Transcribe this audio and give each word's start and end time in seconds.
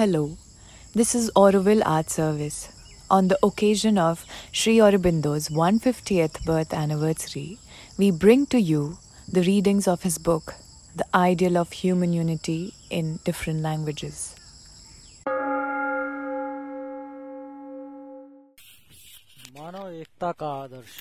Hello, 0.00 0.36
this 0.94 1.14
is 1.14 1.30
Auroville 1.36 1.82
Art 1.84 2.10
Service. 2.10 2.68
On 3.10 3.28
the 3.28 3.38
occasion 3.42 3.98
of 3.98 4.24
Sri 4.52 4.78
Aurobindo's 4.78 5.48
150th 5.48 6.44
birth 6.44 6.72
anniversary, 6.74 7.58
we 7.96 8.10
bring 8.10 8.46
to 8.46 8.60
you 8.60 8.98
the 9.30 9.42
readings 9.42 9.86
of 9.86 10.02
his 10.02 10.18
book, 10.18 10.54
The 10.94 11.06
Ideal 11.14 11.56
of 11.56 11.72
Human 11.72 12.12
Unity 12.12 12.74
in 12.90 13.20
Different 13.24 13.60
Languages. 13.60 14.34
मानव 19.56 19.88
एकता 20.00 20.30
का 20.40 20.48
आदर्श 20.62 20.96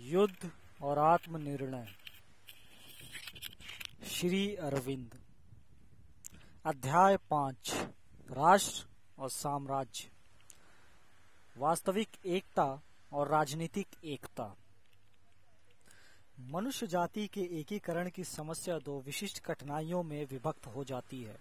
युद्ध 0.00 0.50
और 0.82 0.98
आत्मनिर्णय 0.98 1.86
श्री 4.10 4.42
अरविंद 4.68 5.14
अध्याय 6.65 7.17
पाँच, 7.17 7.71
राष्ट्र 8.31 8.85
और 9.19 9.29
साम्राज्य। 9.29 10.09
वास्तविक 11.57 12.07
एकता 12.25 12.81
और 13.13 13.27
राजनीतिक 13.27 13.87
एकता। 14.03 14.55
मनुष्य 16.39 16.87
जाति 16.87 17.27
के 17.27 17.41
एकीकरण 17.59 18.09
की 18.09 18.23
समस्या 18.23 18.77
दो 18.77 19.01
विशिष्ट 19.01 19.39
कठिनाइयों 19.39 20.03
में 20.03 20.25
विभक्त 20.25 20.67
हो 20.67 20.83
जाती 20.83 21.21
है। 21.23 21.35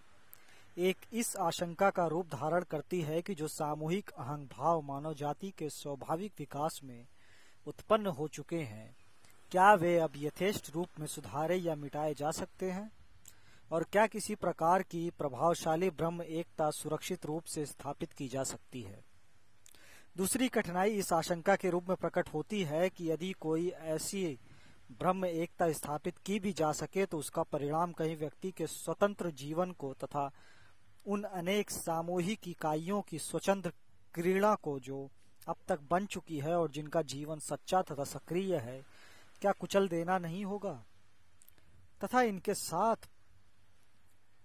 एक 0.78 0.96
इस 1.12 1.36
आशंका 1.36 1.90
का 1.90 2.06
रूप 2.06 2.26
धारण 2.26 2.64
करती 2.64 3.00
है 3.00 3.22
कि 3.22 3.34
जो 3.34 3.48
सामूहिक 3.48 4.10
अहंग 4.10 4.46
भाव 4.46 4.80
मानव 4.80 5.14
जाति 5.14 5.50
के 5.50 5.68
स्वाभाविक 5.68 6.32
विकास 6.38 6.80
में 6.84 7.06
उत्पन्न 7.66 8.06
हो 8.06 8.28
चुके 8.28 8.62
हैं, 8.62 8.96
क्या 9.50 9.72
वे 9.74 9.98
अब 9.98 10.12
यथेष्ट 10.16 10.70
रूप 10.70 10.88
में 11.00 11.06
सुधारे 11.06 11.56
या 11.56 11.74
मिटाए 11.74 12.14
जा 12.14 12.30
सकते 12.30 12.70
हैं? 12.70 13.01
और 13.72 13.84
क्या 13.84 14.06
किसी 14.06 14.34
प्रकार 14.34 14.82
की 14.82 15.10
प्रभावशाली 15.10 15.90
ब्रह्म 15.90 16.22
एकता 16.22 16.70
सुरक्षित 16.70 17.26
रूप 17.26 17.44
से 17.44 17.66
स्थापित 17.66 18.12
की 18.12 18.28
जा 18.28 18.44
सकती 18.44 18.82
है? 18.82 19.04
दूसरी 20.16 20.48
कठिनाई 20.48 20.90
इस 20.90 21.12
आशंका 21.12 21.56
के 21.56 21.70
रूप 21.70 21.88
में 21.88 21.96
प्रकट 21.96 22.28
होती 22.28 22.62
है 22.62 22.90
कि 22.90 23.10
यदि 23.10 23.32
कोई 23.32 23.68
ऐसी 23.68 24.38
ब्रह्म 24.98 25.24
एकता 25.24 25.72
स्थापित 25.72 26.18
की 26.18 26.40
भी 26.40 26.52
जा 26.52 26.72
सके 26.72 27.06
तो 27.06 27.18
उसका 27.18 27.42
परिणाम 27.42 27.92
कहीं 27.92 28.16
व्यक्ति 28.16 28.50
के 28.50 28.66
स्वतंत्र 28.66 29.30
जीवन 29.30 29.72
को 29.72 29.94
तथा 29.94 30.32
उन 31.06 31.22
अनेक 31.22 31.70
सामूहिक 31.70 32.48
इकाइयों 32.48 33.02
की 33.02 33.18
स्वतंत्र 33.18 33.72
क्रीड़ा 34.14 34.54
को 34.54 34.80
जो 34.80 35.10
अब 35.48 35.56
तक 35.68 35.80
बन 35.90 36.06
चुकी 36.06 36.38
है 36.38 36.58
और 36.58 36.70
जिनका 36.70 37.02
जीवन 37.02 37.38
सच्चा 37.38 37.82
तथा 37.82 38.04
सक्रिय 38.04 38.56
है, 38.56 38.82
क्या 39.40 39.52
कुचल 39.52 39.88
देना 39.88 40.18
नहीं 40.18 40.44
होगा? 40.44 40.84
तथा 42.04 42.22
इनके 42.22 42.54
साथ 42.54 42.96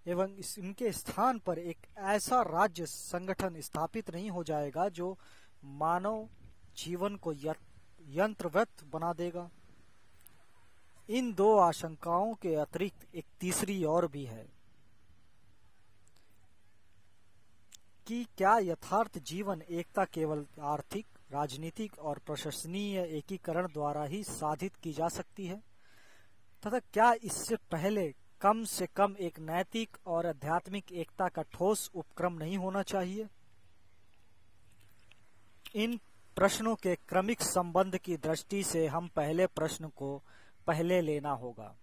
एवं 0.08 0.36
इनके 0.58 0.92
स्थान 0.92 1.40
पर 1.40 1.60
एक 1.60 1.78
ऐसा 1.98 2.42
राज्य 2.42 2.86
संगठन 2.86 3.60
स्थापित 3.62 4.10
नहीं 4.12 4.30
हो 4.30 4.44
जाएगा 4.44 4.88
जो 4.90 5.18
मानव 5.64 6.28
जीवन 6.78 7.16
को 7.16 7.34
यंत्रवत 7.34 8.84
बना 8.84 9.14
देगा। 9.14 9.50
इन 11.10 11.34
दो 11.34 11.56
आशंकाओं 11.58 12.34
के 12.34 12.54
अतिरिक्त 12.56 13.16
एक 13.16 13.26
तीसरी 13.40 13.84
और 13.84 14.08
भी 14.08 14.24
है 14.26 14.46
कि 18.08 18.24
क्या 18.38 18.58
यथार्थ 18.58 19.18
जीवन, 19.20 19.62
एकता 19.62 20.04
केवल 20.06 20.46
आर्थिक, 20.64 21.06
राजनीतिक 21.32 21.98
और 22.00 22.20
प्रशंसनीय 22.20 23.00
एकीकरण 23.18 23.68
द्वारा 23.68 24.04
ही 24.04 24.24
साधित 24.24 24.76
की 24.76 24.94
जा 24.94 25.08
सकती 25.08 25.46
है? 25.48 25.58
तथा 26.64 26.80
क्या 26.94 27.12
इससे 27.24 27.56
पहले 27.72 28.14
कम 28.42 28.64
से 28.64 28.86
कम 28.86 29.16
एक 29.20 29.40
नैतिक 29.40 29.98
और 30.08 30.26
आध्यात्मिक 30.26 30.92
एकता 30.92 31.28
का 31.28 31.42
ठोस 31.42 31.90
उपक्रम 31.96 32.34
नहीं 32.34 32.58
होना 32.58 32.82
चाहिए। 32.82 33.28
इन 35.76 36.00
प्रश्नों 36.36 36.76
के 36.76 36.96
क्रमिक 36.96 37.42
संबंध 37.42 37.98
की 37.98 38.18
दृष्टि 38.18 38.64
से 38.64 38.86
हम 38.88 39.08
पहले 39.08 39.48
प्रश्न 39.48 39.88
को 39.88 40.24
पहले 40.68 41.02
लेना 41.02 41.32
होगा। 41.32 41.76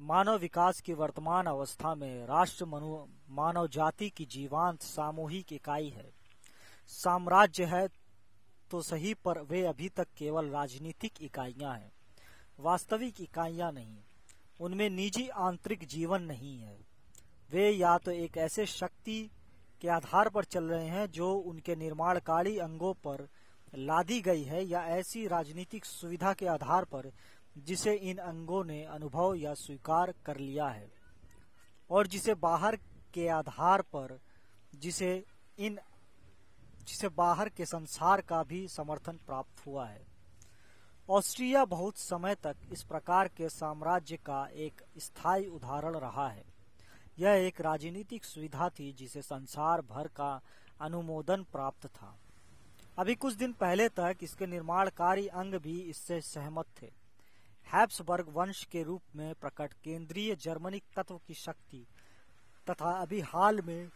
मानव 0.00 0.38
विकास 0.38 0.80
की 0.80 0.92
वर्तमान 0.92 1.46
अवस्था 1.46 1.94
में 1.94 2.26
राष्ट्र 2.26 2.64
मनु, 2.64 3.06
मानव 3.30 3.68
जाति 3.68 4.10
की 4.10 4.24
जीवांत 4.24 4.82
सामूहिक 4.82 5.52
इकाई 5.52 5.88
है। 5.88 6.10
साम्राज्य 6.88 7.64
है 7.64 7.86
तो 8.70 8.82
सही 8.82 9.14
पर 9.14 9.40
वे 9.40 9.62
अभी 9.62 9.88
तक 9.88 10.06
केवल 10.16 10.48
राजनीतिक 10.48 11.22
इकाइयाँ 11.22 11.74
हैं। 11.74 11.92
वास्तविक 12.60 13.20
इकाइयाँ 13.20 13.72
नहीं। 13.72 13.96
उनमें 14.60 14.88
निजी 14.90 15.26
आंतरिक 15.28 15.86
जीवन 15.86 16.22
नहीं 16.22 16.58
है। 16.58 16.78
वे 17.50 17.70
या 17.70 17.96
तो 17.98 18.10
एक 18.10 18.36
ऐसे 18.38 18.66
शक्ति 18.66 19.18
के 19.82 19.88
आधार 19.88 20.28
पर 20.28 20.44
चल 20.44 20.64
रहे 20.64 20.86
हैं 20.86 21.06
जो 21.10 21.32
उनके 21.32 21.76
निर्माणकारी 21.76 22.56
अंगों 22.58 22.92
पर 23.06 23.26
लादी 23.74 24.20
गई 24.20 24.42
है 24.42 24.64
या 24.64 24.80
ऐसी 24.88 25.26
राजनीतिक 25.26 25.84
सुविधा 25.84 26.32
के 26.32 26.46
आधार 26.46 26.84
पर 26.84 27.10
जिसे 27.58 27.94
इन 27.94 28.16
अंगों 28.18 28.64
ने 28.64 28.82
अनुभव 28.84 29.34
या 29.34 29.52
स्वीकार 29.54 30.14
कर 30.26 30.36
लिया 30.36 30.66
है 30.66 30.88
और 31.90 32.06
जिसे 32.06 32.34
बाहर 32.34 32.76
के 33.14 33.28
आधार 33.28 33.82
पर 33.94 34.18
जिसे 34.74 35.12
इन 35.58 35.78
जिसे 36.84 37.08
बाहर 37.08 37.48
के 37.48 37.64
संसार 37.66 38.20
का 38.20 38.42
भी 38.42 38.66
समर्थन 38.68 39.18
प्राप्त 39.26 39.66
हुआ 39.66 39.86
है। 39.86 40.05
ऑस्ट्रिया 41.08 41.64
बहुत 41.64 41.98
समय 41.98 42.34
तक 42.34 42.56
इस 42.72 42.82
प्रकार 42.82 43.28
के 43.28 43.48
साम्राज्य 43.48 44.16
का 44.16 44.48
एक 44.54 44.82
स्थायी 44.98 45.46
उदाहरण 45.46 45.96
रहा 45.96 46.28
है। 46.28 46.44
यह 47.18 47.46
एक 47.46 47.60
राजनीतिक 47.60 48.24
सुविधा 48.24 48.68
थी 48.68 48.92
जिसे 48.92 49.22
संसार 49.22 49.80
भर 49.80 50.06
का 50.06 50.40
अनुमोदन 50.80 51.42
प्राप्त 51.42 51.86
था। 51.86 52.14
अभी 52.98 53.14
कुछ 53.14 53.34
दिन 53.34 53.52
पहले 53.52 53.88
तक 53.88 54.16
इसके 54.22 54.46
निर्माणकारी 54.46 55.26
अंग 55.26 55.54
भी 55.54 55.78
इससे 55.80 56.20
सहमत 56.20 56.66
थे। 56.82 56.90
हैप्सबर्ग 57.66 58.28
वंश 58.28 58.64
के 58.64 58.82
रूप 58.82 59.02
में 59.16 59.34
प्रकट 59.34 59.72
केंद्रीय 59.84 60.34
जर्मनिक 60.34 60.84
तत्व 60.96 61.20
की 61.26 61.34
शक्ति 61.34 61.84
तथा 62.70 62.90
अभी 62.92 63.20
हाल 63.20 63.60
में 63.60 63.88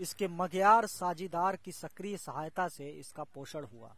इसके 0.00 0.28
मगयार 0.28 0.86
साझीदार 0.86 1.56
की 1.56 1.72
सक्रिय 1.72 2.16
सहायता 2.16 2.68
से 2.68 2.88
इसका 2.90 3.24
पोषण 3.24 3.64
हुआ। 3.64 3.94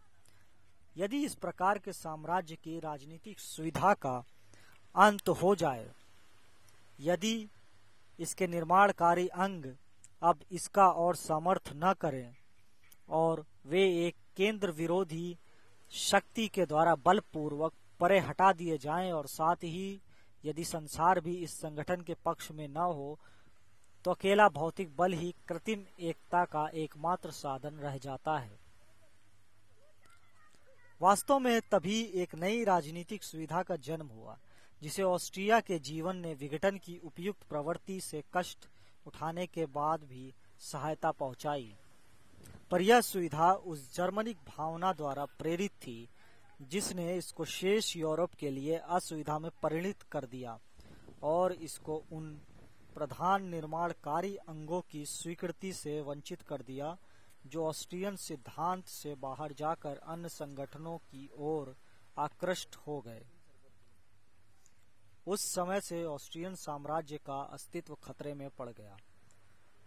यदि 0.96 1.24
इस 1.24 1.34
प्रकार 1.34 1.78
के 1.78 1.92
साम्राज्य 1.92 2.56
की 2.56 2.78
राजनीतिक 2.80 3.38
सुविधा 3.40 3.92
का 3.94 4.16
अंत 4.94 5.28
हो 5.42 5.54
जाए, 5.54 5.86
यदि 7.00 7.48
इसके 8.18 8.46
निर्माणकारी 8.46 9.26
अंग 9.28 9.64
अब 10.22 10.38
इसका 10.52 10.88
और 11.02 11.16
समर्थ 11.16 11.72
न 11.76 11.92
करें 12.00 12.34
और 13.08 13.44
वे 13.66 13.82
एक 14.06 14.14
केंद्र 14.36 14.70
विरोधी 14.72 15.36
शक्ति 15.92 16.46
के 16.48 16.66
द्वारा 16.66 16.94
बलपूर्वक 17.04 17.72
परे 18.00 18.18
हटा 18.20 18.52
दिए 18.52 18.78
जाएँ 18.78 19.10
और 19.12 19.26
साथ 19.26 19.64
ही 19.64 20.00
यदि 20.44 20.64
संसार 20.64 21.20
भी 21.20 21.34
इस 21.34 21.52
संगठन 21.60 22.00
के 22.00 22.14
पक्ष 22.24 22.50
में 22.50 22.66
न 22.68 22.76
हो 22.76 23.18
तो 24.04 24.10
अकेला 24.10 24.48
भौतिक 24.48 24.96
बल 24.96 25.12
ही 25.12 25.34
कृत्रिम 25.48 25.84
एकता 26.00 26.44
का 26.44 26.68
एकमात्र 26.74 27.30
साधन 27.30 27.78
रह 27.82 27.96
जाता 27.98 28.36
है। 28.38 28.58
वास्तव 31.00 31.38
में 31.38 31.60
तभी 31.70 32.00
एक 32.14 32.34
नई 32.34 32.62
राजनीतिक 32.64 33.24
सुविधा 33.24 33.62
का 33.62 33.74
जन्म 33.76 34.06
हुआ, 34.06 34.36
जिसे 34.82 35.02
ऑस्ट्रिया 35.02 35.58
के 35.60 35.78
जीवन 35.78 36.16
ने 36.16 36.32
विघटन 36.34 36.76
की 36.76 36.98
उपयुक्त 37.04 37.42
प्रवृत्ति 37.48 38.00
से 38.00 38.22
कष्ट 38.36 38.66
उठाने 39.06 39.46
के 39.46 39.66
बाद 39.66 40.04
भी 40.04 40.32
सहायता 40.60 41.10
पहुंचाई। 41.10 41.72
पर 42.70 42.82
यह 42.82 43.00
सुविधा 43.00 43.52
उस 43.52 43.94
जर्मनिक 43.94 44.36
भावना 44.48 44.92
द्वारा 44.92 45.24
प्रेरित 45.38 45.70
थी, 45.70 46.08
जिसने 46.62 47.14
इसको 47.16 47.44
शेष 47.44 47.96
यूरोप 47.96 48.34
के 48.34 48.50
लिए 48.50 48.76
असुविधा 48.76 49.38
में 49.38 49.50
परिणित 49.62 50.02
कर 50.02 50.24
दिया 50.26 50.58
और 51.22 51.52
इसको 51.52 52.02
उन 52.12 52.30
प्रधान 52.94 53.48
निर्माणकारी 53.48 54.36
अंगों 54.48 54.80
की 54.90 55.04
स्वीकृति 55.06 55.72
से 55.72 56.00
वंचित 56.00 56.42
कर 56.42 56.62
दिया 56.62 56.96
जो 57.48 57.66
ऑस्ट्रियन 57.66 58.16
सिद्धांत 58.16 58.86
से 58.88 59.14
बाहर 59.22 59.52
जाकर 59.58 59.96
अन्य 60.06 60.28
संगठनों 60.28 60.96
की 61.10 61.28
ओर 61.48 61.74
आकृष्ट 62.18 62.76
हो 62.86 63.00
गए। 63.00 63.26
उस 65.26 65.44
समय 65.54 65.80
से 65.80 66.04
ऑस्ट्रियन 66.06 66.54
साम्राज्य 66.56 67.16
का 67.26 67.40
अस्तित्व 67.52 67.94
खतरे 68.04 68.34
में 68.34 68.48
पड़ 68.58 68.68
गया 68.70 68.96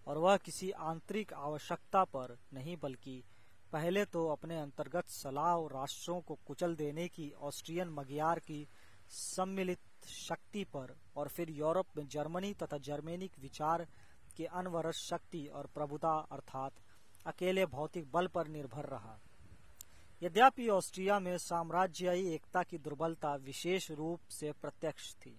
और 0.07 0.17
वह 0.17 0.37
किसी 0.37 0.69
आंतरिक 0.71 1.33
आवश्यकता 1.33 2.03
पर 2.05 2.37
नहीं, 2.53 2.75
बल्कि 2.77 3.23
पहले 3.73 4.03
तो 4.05 4.27
अपने 4.27 4.59
अंतर्गत 4.59 5.09
सलाह 5.09 5.55
राष्ट्रों 5.73 6.19
को 6.21 6.37
कुचल 6.47 6.75
देने 6.75 7.07
की 7.07 7.31
ऑस्ट्रियन 7.41 7.89
मगियार 7.89 8.39
की 8.39 8.65
सम्मिलित 9.11 10.07
शक्ति 10.07 10.63
पर 10.73 10.95
और 11.15 11.27
फिर 11.27 11.49
यूरोप 11.49 11.97
में 11.97 12.07
जर्मनी 12.07 12.53
तथा 12.53 12.77
जर्मेनिक 12.85 13.39
विचार 13.39 13.85
के 14.37 14.45
अनवरस 14.45 14.97
शक्ति 15.09 15.45
और 15.55 15.67
प्रभुता 15.75 16.13
अर्थात 16.31 16.73
अकेले 17.25 17.65
भौतिक 17.65 18.11
बल 18.11 18.27
पर 18.27 18.47
निर्भर 18.47 18.85
रहा। 18.85 19.19
यद्यपि 20.23 20.67
ऑस्ट्रिया 20.69 21.19
में 21.19 21.37
साम्राज्यी 21.37 22.33
एकता 22.33 22.63
की 22.63 22.77
दुर्बलता 22.77 23.35
विशेष 23.35 23.89
रूप 23.91 24.27
से 24.29 24.51
प्रत्यक्ष 24.51 25.13
थी, 25.15 25.35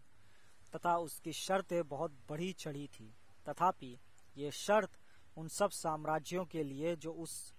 तथा 0.76 0.96
उसकी 0.96 1.32
शर्तें 1.32 1.82
बहुत 1.88 2.12
बढ़ी 2.28 2.52
चढ़ी 2.52 2.86
थी, 2.86 3.12
तथापि 3.48 3.96
ये 4.36 4.50
शर्त 4.50 4.98
उन 5.36 5.48
सब 5.48 5.70
साम्राज्यों 5.70 6.44
के 6.44 6.62
लिए 6.62 6.96
जो 6.96 7.12
उस 7.12 7.52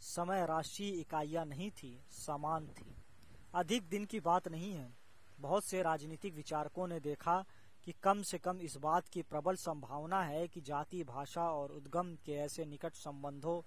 समय 0.00 0.46
राष्ट्रीय 0.46 1.00
इकाइयाँ 1.00 1.44
नहीं 1.44 1.70
थी, 1.70 1.98
समान 2.10 2.66
थी। 2.68 2.94
अधिक 3.54 3.88
दिन 3.88 4.04
की 4.04 4.20
बात 4.20 4.48
नहीं 4.48 4.72
है। 4.72 4.90
बहुत 5.40 5.64
से 5.64 5.82
राजनीतिक 5.82 6.34
विचारकों 6.34 6.86
ने 6.88 7.00
देखा 7.00 7.44
कि 7.86 7.92
कम 8.02 8.22
से 8.22 8.38
कम 8.38 8.60
इस 8.60 8.76
बात 8.76 9.08
की 9.08 9.22
प्रबल 9.22 9.54
संभावना 9.54 10.22
है 10.22 10.46
कि 10.48 10.60
जाति, 10.60 11.02
भाषा 11.04 11.42
और 11.42 11.72
उद्गम 11.72 12.14
के 12.26 12.32
ऐसे 12.32 12.64
निकट 12.64 12.94
संबंधों 12.94 13.60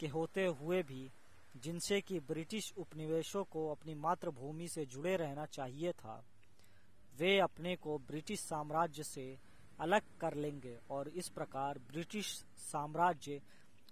के 0.00 0.06
होते 0.06 0.44
हुए 0.46 0.82
भी, 0.82 1.10
जिनसे 1.56 2.00
कि 2.00 2.20
ब्रिटिश 2.20 2.72
उपनिवेशों 2.78 3.44
को 3.44 3.68
अपनी 3.70 3.94
मातृभूमि 3.94 4.68
से 4.68 4.84
जुड़े 4.86 5.16
रहना 5.16 5.46
चाहिए 5.46 5.92
था, 5.92 6.22
वे 7.18 7.38
अपने 7.38 7.76
को 7.76 7.98
ब्रिटिश 7.98 8.40
साम्राज्य 8.40 9.02
से 9.02 9.38
अलग 9.80 10.02
कर 10.20 10.34
लेंगे 10.34 10.78
और 10.90 11.08
इस 11.08 11.28
प्रकार 11.28 11.78
ब्रिटिश 11.78 12.44
साम्राज्य 12.58 13.40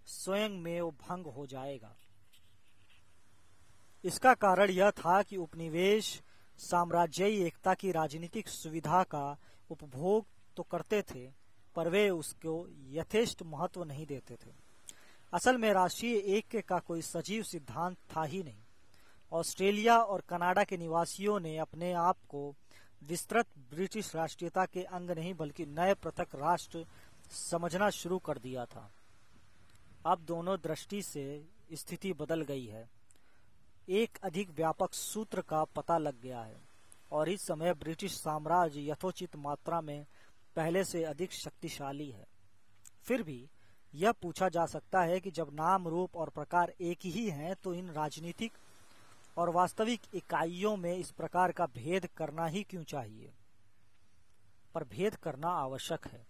स्वयं 0.06 0.48
में 0.48 0.82
भंग 0.82 1.26
हो 1.26 1.46
जाएगा। 1.46 1.96
इसका 4.04 4.34
कारण 4.34 4.70
यह 4.70 4.90
था 4.90 5.22
कि 5.22 5.36
उपनिवेश 5.36 6.22
साम्राज्यी 6.58 7.42
एकता 7.44 7.74
की 7.74 7.92
राजनीतिक 7.92 8.48
सुविधा 8.48 9.02
का 9.02 9.36
उपभोग 9.70 10.26
तो 10.56 10.62
करते 10.62 11.02
थे, 11.02 11.28
पर 11.76 11.88
वे 11.88 12.08
उसको 12.10 12.66
यथेष्ट 12.90 13.42
महत्व 13.42 13.84
नहीं 13.84 14.06
देते 14.06 14.34
थे। 14.36 14.50
असल 15.32 15.56
में 15.56 15.72
राष्ट्रीय 15.72 16.16
एक 16.36 16.56
का 16.68 16.78
कोई 16.78 17.02
सजीव 17.02 17.42
सिद्धांत 17.42 17.96
था 18.16 18.24
ही 18.24 18.42
नहीं। 18.42 18.62
ऑस्ट्रेलिया 19.32 19.98
और 19.98 20.20
कनाडा 20.20 20.64
के 20.64 20.76
निवासियों 20.76 21.38
ने 21.40 21.56
अपने 21.58 21.92
आप 21.92 22.16
को 22.28 22.54
विस्तृत 23.02 23.46
ब्रिटिश 23.70 24.14
राष्ट्रीयता 24.16 24.64
के 24.64 24.82
अंग 24.82 25.10
नहीं, 25.10 25.34
बल्कि 25.34 25.66
नए 25.66 25.94
पृथक 25.94 26.34
राष्ट्र 26.34 26.84
समझना 27.30 27.90
शुरू 27.90 28.18
कर 28.18 28.38
दिया 28.38 28.64
था। 28.64 28.90
अब 30.06 30.20
दोनों 30.20 30.56
दृष्टि 30.56 31.02
से 31.02 31.44
स्थिति 31.72 32.12
बदल 32.12 32.42
गई 32.42 32.66
है। 32.66 32.88
एक 33.88 34.18
अधिक 34.22 34.50
व्यापक 34.50 34.94
सूत्र 34.94 35.40
का 35.40 35.64
पता 35.66 35.98
लग 35.98 36.20
गया 36.20 36.40
है। 36.40 36.56
और 37.12 37.28
इस 37.28 37.42
समय 37.42 37.74
ब्रिटिश 37.74 38.14
साम्राज्य 38.14 38.90
यथोचित 38.90 39.36
मात्रा 39.36 39.80
में 39.80 40.04
पहले 40.56 40.84
से 40.84 41.04
अधिक 41.04 41.32
शक्तिशाली 41.32 42.10
है। 42.10 42.26
फिर 43.02 43.22
भी 43.22 43.48
यह 43.94 44.12
पूछा 44.12 44.48
जा 44.48 44.64
सकता 44.66 45.02
है 45.02 45.20
कि 45.20 45.30
जब 45.30 45.54
नाम, 45.54 45.88
रूप 45.88 46.16
और 46.16 46.30
प्रकार 46.30 46.72
एक 46.80 46.98
ही 47.04 47.28
हैं 47.30 47.54
तो 47.54 47.74
इन 47.74 47.90
राजनीतिक 47.90 48.52
और 49.36 49.50
वास्तविक 49.50 50.00
इकाइयों 50.14 50.76
में 50.76 50.94
इस 50.94 51.10
प्रकार 51.10 51.52
का 51.52 51.66
भेद 51.66 52.06
करना 52.06 52.46
ही 52.46 52.62
क्यों 52.62 52.82
चाहिए? 52.84 53.32
पर 54.74 54.84
भेद 54.84 55.16
करना 55.16 55.48
आवश्यक 55.48 56.06
है, 56.06 56.26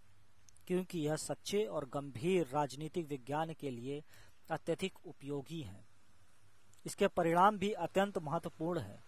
क्योंकि 0.67 0.99
यह 0.99 1.17
सच्चे 1.17 1.65
और 1.65 1.85
गंभीर 1.85 2.47
राजनीतिक 2.47 3.09
विज्ञान 3.09 3.53
के 3.53 3.71
लिए 3.71 4.03
अत्यधिक 4.51 5.07
उपयोगी 5.07 5.61
है। 5.61 5.86
इसके 6.87 7.07
परिणाम 7.09 7.59
भी 7.59 7.71
अत्यंत 7.73 8.19
महत्वपूर्ण 8.21 8.81
है। 8.81 8.99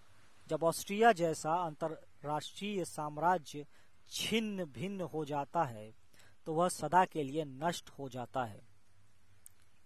जब 0.46 0.62
ऑस्ट्रिया 0.64 1.12
जैसा 1.14 1.54
अंतरराष्ट्रीय 1.56 2.84
साम्राज्य 2.86 3.66
छिन्न 4.10 4.64
भिन्न 4.66 5.00
हो 5.04 5.24
जाता 5.24 5.64
है 5.66 5.92
तो 6.46 6.54
वह 6.54 6.68
सदा 6.70 7.04
के 7.04 7.22
लिए 7.22 7.44
नष्ट 7.44 7.90
हो 7.90 8.08
जाता 8.08 8.44
है, 8.44 8.60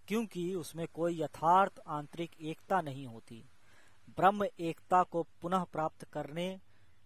क्योंकि 0.08 0.54
उसमें 0.54 0.86
कोई 0.88 1.20
यथार्थ 1.20 1.80
आंतरिक 1.88 2.36
एकता 2.42 2.80
नहीं 2.80 3.06
होती। 3.06 3.44
ब्रह्म 4.10 4.46
एकता 4.60 5.02
को 5.04 5.22
पुनः 5.42 5.64
प्राप्त 5.72 6.04
करने 6.12 6.48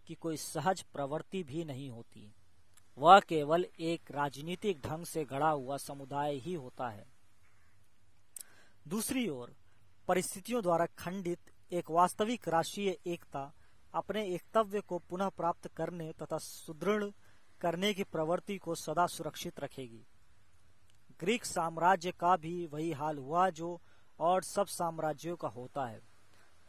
की 0.07 0.15
कोई 0.17 0.37
सहज 0.39 0.83
प्रवृत्ति 0.85 1.43
भी 1.45 1.65
नहीं 1.65 1.89
होती। 1.91 2.33
वह 2.99 3.19
केवल 3.21 3.67
एक 3.81 4.11
राजनीतिक 4.11 4.81
ढंग 4.81 5.05
से 5.07 5.25
गढ़ा 5.25 5.51
हुआ 5.51 5.77
समुदाय 5.79 6.35
ही 6.37 6.55
होता 6.55 6.89
है। 6.89 7.07
दूसरी 8.87 9.29
ओर 9.31 9.55
परिस्थितियों 10.09 10.63
द्वारा 10.63 10.87
खंडित 10.87 11.39
एक 11.73 11.91
वास्तविक 11.91 12.49
राष्ट्रीय 12.49 12.99
एकता, 13.07 13.55
अपने 13.95 14.27
एकतव्य 14.27 14.81
को 14.81 14.99
पुनः 14.99 15.29
प्राप्त 15.29 15.69
करने 15.69 16.13
तथा 16.13 16.39
सुदृढ़ 16.39 17.05
करने 17.61 17.95
की 17.95 18.05
प्रवृत्ति 18.05 18.59
को 18.59 18.75
सदा 18.75 19.07
सुरक्षित 19.07 19.61
रखेगी। 19.61 20.07
ग्रीक 21.21 21.45
साम्राज्य 21.45 22.13
का 22.13 22.37
भी 22.37 22.67
वही 22.67 22.93
हाल 22.93 23.19
हुआ 23.19 23.51
जो 23.51 23.81
और 24.21 24.43
सब 24.43 24.67
साम्राज्यों 24.67 25.37
का 25.37 25.49
होता 25.49 25.87
है। 25.87 26.01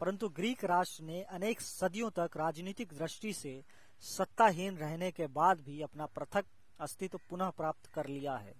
परंतु 0.00 0.28
ग्रीक 0.28 0.64
राष्ट्र 0.64 1.04
ने 1.04 1.22
अनेक 1.22 1.60
सदियों 1.60 2.10
तक 2.10 2.30
राजनीतिक 2.36 2.92
दृष्टि 2.92 3.32
से 3.32 3.64
सत्ताहीन 4.00 4.76
रहने 4.76 5.12
के 5.12 5.26
बाद 5.26 5.60
भी 5.60 5.82
अपना 5.82 6.06
पृथक 6.06 6.44
अस्तित्व 6.80 7.20
पुनः 7.30 7.50
प्राप्त 7.50 7.86
कर 7.86 8.06
लिया 8.06 8.36
है। 8.36 8.54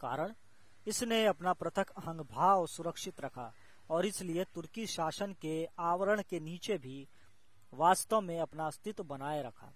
कारण? 0.00 0.32
इसने 0.86 1.26
अपना 1.26 1.52
पृथक 1.52 1.90
अहंग 1.90 2.20
भाव 2.20 2.66
सुरक्षित 2.66 3.20
रखा। 3.20 3.52
और 3.90 4.06
इसलिए 4.06 4.44
तुर्की 4.54 4.86
शासन 4.86 5.32
के 5.32 5.64
आवरण 5.80 6.22
के 6.22 6.40
नीचे 6.40 6.78
भी 6.78 7.06
वास्तव 7.72 8.20
में 8.20 8.38
अपना 8.40 8.66
अस्तित्व 8.66 9.04
बनाए 9.04 9.42
रखा। 9.42 9.72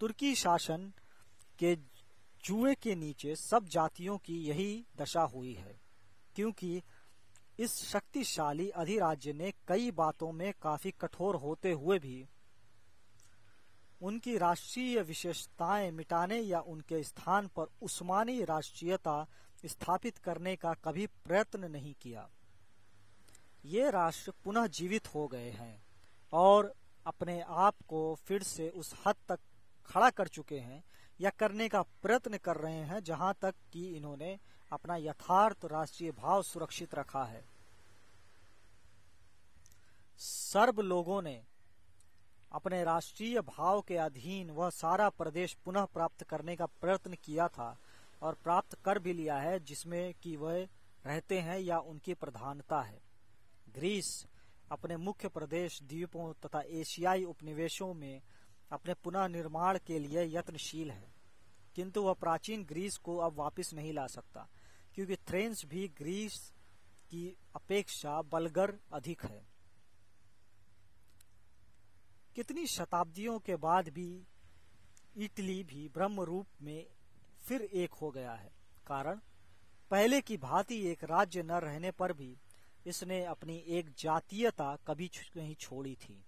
तुर्की 0.00 0.34
शासन 0.34 0.92
के 1.58 1.74
जुए 2.44 2.74
के 2.74 2.94
नीचे 2.94 3.34
सब 3.36 3.68
जातियों 3.68 4.16
की 4.18 4.36
यही 4.44 4.84
दशा 4.96 5.22
हुई 5.24 5.52
है, 5.54 5.80
क्योंकि 6.36 6.82
इस 7.58 7.74
शक्तिशाली 7.84 8.68
अधिराज्य 8.70 9.32
ने 9.32 9.52
कई 9.68 9.90
बातों 9.90 10.30
में 10.32 10.52
काफ़ी 10.62 10.90
कठोर 10.90 11.36
होते 11.36 11.72
हुए 11.72 11.98
भी 11.98 12.24
उनकी 14.00 14.36
राष्ट्रीय 14.38 15.00
विशेषताएँ 15.02 15.90
मिटाने 15.90 16.38
या 16.40 16.60
उनके 16.60 17.02
स्थान 17.02 17.48
पर 17.48 17.66
उस्मानी 17.82 18.42
राष्ट्रीयता 18.44 19.26
स्थापित 19.66 20.18
करने 20.18 20.54
का 20.56 20.72
कभी 20.74 21.06
प्रयत्न 21.24 21.70
नहीं 21.70 21.94
किया। 21.94 22.28
ये 23.64 23.90
राष्ट्र 23.90 24.32
पुनः 24.44 24.66
जीवित 24.66 25.14
हो 25.14 25.26
गए 25.28 25.50
हैं 25.50 25.82
और 26.32 26.72
अपने 27.06 27.40
आप 27.40 27.74
को 27.88 28.14
फिर 28.14 28.42
से 28.42 28.68
उस 28.70 28.94
हद 29.06 29.16
तक 29.28 29.38
खड़ा 29.86 30.10
कर 30.10 30.28
चुके 30.28 30.58
हैं 30.58 30.82
या 31.20 31.30
करने 31.30 31.68
का 31.68 31.82
प्रयत्न 31.82 32.38
कर 32.38 32.56
रहे 32.56 32.82
हैं 32.84 33.02
जहाँ 33.04 33.34
तक 33.42 33.54
कि 33.72 33.84
इन्होंने 33.88 34.38
अपना 34.72 34.96
यथार्थ 34.96 35.64
राष्ट्रीय 35.64 36.10
भाव 36.10 36.42
सुरक्षित 36.42 36.94
रखा 36.94 37.24
है। 37.24 37.44
सर्ब 40.18 40.80
लोगों 40.80 41.22
ने 41.22 41.42
अपने 42.52 42.82
राष्ट्रीय 42.84 43.40
भाव 43.40 43.80
के 43.80 43.96
अधीन 43.96 44.50
वह 44.50 44.70
सारा 44.70 45.08
प्रदेश 45.08 45.54
पुनः 45.64 45.84
प्राप्त 45.84 46.22
करने 46.22 46.56
का 46.56 46.66
प्रयत्न 46.66 47.14
किया 47.14 47.48
था 47.48 47.76
और 48.22 48.34
प्राप्त 48.34 48.74
कर 48.84 48.98
भी 48.98 49.12
लिया 49.12 49.36
है 49.36 49.58
जिसमें 49.60 50.14
कि 50.14 50.36
वह 50.36 50.68
रहते 51.06 51.40
हैं 51.40 51.58
या 51.58 51.78
उनकी 51.78 52.14
प्रधानता 52.14 52.80
है। 52.80 53.01
ग्रीस 53.74 54.26
अपने 54.72 54.96
मुख्य 54.96 55.28
प्रदेश 55.28 55.82
द्वीपों 55.82 56.32
तथा 56.44 56.60
एशियाई 56.72 57.24
उपनिवेशों 57.24 57.92
में 57.94 58.20
अपने 58.72 58.94
पुनः 58.94 59.26
निर्माण 59.28 59.78
के 59.86 59.98
लिए 59.98 60.24
यत्नशील 60.28 60.90
है। 60.90 61.10
किंतु 61.76 62.02
वह 62.02 62.12
प्राचीन 62.12 62.64
ग्रीस 62.64 62.96
को 62.96 63.16
अब 63.18 63.38
वापस 63.38 63.70
नहीं 63.74 63.92
ला 63.92 64.06
सकता, 64.06 64.48
क्योंकि 64.94 65.16
थ्रेंस 65.28 65.64
भी 65.66 65.86
ग्रीस 65.98 66.38
की 67.10 67.26
अपेक्षा 67.56 68.20
बलगर 68.22 68.74
अधिक 68.92 69.24
है। 69.24 69.42
कितनी 72.36 72.66
शताब्दियों 72.66 73.38
के 73.38 73.56
बाद 73.58 73.88
भी 73.88 74.10
इटली 75.16 75.62
भी 75.64 75.88
ब्रह्म 75.88 76.20
रूप 76.22 76.46
में 76.62 76.86
फिर 77.42 77.62
एक 77.62 77.94
हो 77.94 78.10
गया 78.10 78.32
है, 78.32 78.50
कारण 78.86 79.20
पहले 79.90 80.20
की 80.20 80.36
भांति 80.38 80.80
एक 80.86 81.04
राज्य 81.04 81.42
न 81.42 81.60
रहने 81.60 81.90
पर 81.90 82.12
भी 82.12 82.36
इसने 82.86 83.24
अपनी 83.24 83.56
एक 83.68 83.90
जातीयता 83.98 84.76
कभी 84.86 85.10
नहीं 85.36 85.54
छोड़ी 85.54 85.94
थी। 85.94 86.24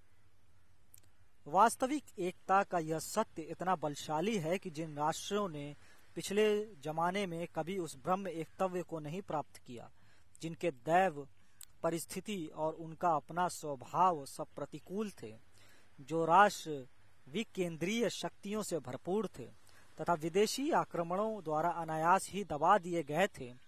वास्तविक 1.46 2.04
एकता 2.18 2.62
का 2.62 2.78
यह 2.78 2.98
सत्य 2.98 3.42
इतना 3.42 3.74
बलशाली 3.76 4.38
है 4.38 4.58
कि 4.58 4.70
जिन 4.70 4.96
राष्ट्रों 4.96 5.48
ने 5.48 5.74
पिछले 6.14 6.64
जमाने 6.84 7.26
में 7.26 7.46
कभी 7.54 7.78
उस 7.78 7.96
ब्रह्म 7.96 8.28
एकतव्य 8.28 8.82
को 8.82 8.98
नहीं 8.98 9.22
प्राप्त 9.22 9.56
किया, 9.56 9.90
जिनके 10.42 10.70
दैव, 10.70 11.28
परिस्थिति 11.82 12.50
और 12.54 12.74
उनका 12.74 13.08
अपना 13.08 13.48
स्वभाव 13.48 14.24
सब 14.26 14.46
प्रतिकूल 14.56 15.10
थे, 15.10 15.34
जो 16.00 16.24
राष्ट्र 16.24 16.86
विकेंद्रीय 17.28 18.10
शक्तियों 18.10 18.62
से 18.62 18.78
भरपूर 18.78 19.28
थे, 19.38 19.46
तथा 20.00 20.14
विदेशी 20.14 20.70
आक्रमणों 20.70 21.42
द्वारा 21.44 21.68
अनायास 21.68 22.28
ही 22.30 22.44
दबा 22.44 22.78
दिए 22.78 23.02
गए 23.02 23.26
थे 23.26 23.63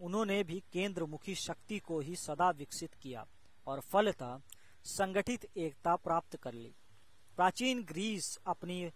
उन्होंने 0.00 0.44
भी 0.44 0.62
केंद्र 0.72 1.04
मुखी 1.04 1.34
शक्ति 1.34 1.78
को 1.78 2.00
ही 2.00 2.16
सदा 2.16 2.50
विकसित 2.50 2.94
किया 2.94 3.26
और 3.66 3.80
फलतः 3.80 4.40
संगठित 4.84 5.50
एकता 5.56 5.96
प्राप्त 5.96 6.36
कर 6.36 6.54
ली। 6.54 6.74
प्राचीन 7.36 7.84
ग्रीस 7.84 8.38
अपनी 8.46 8.92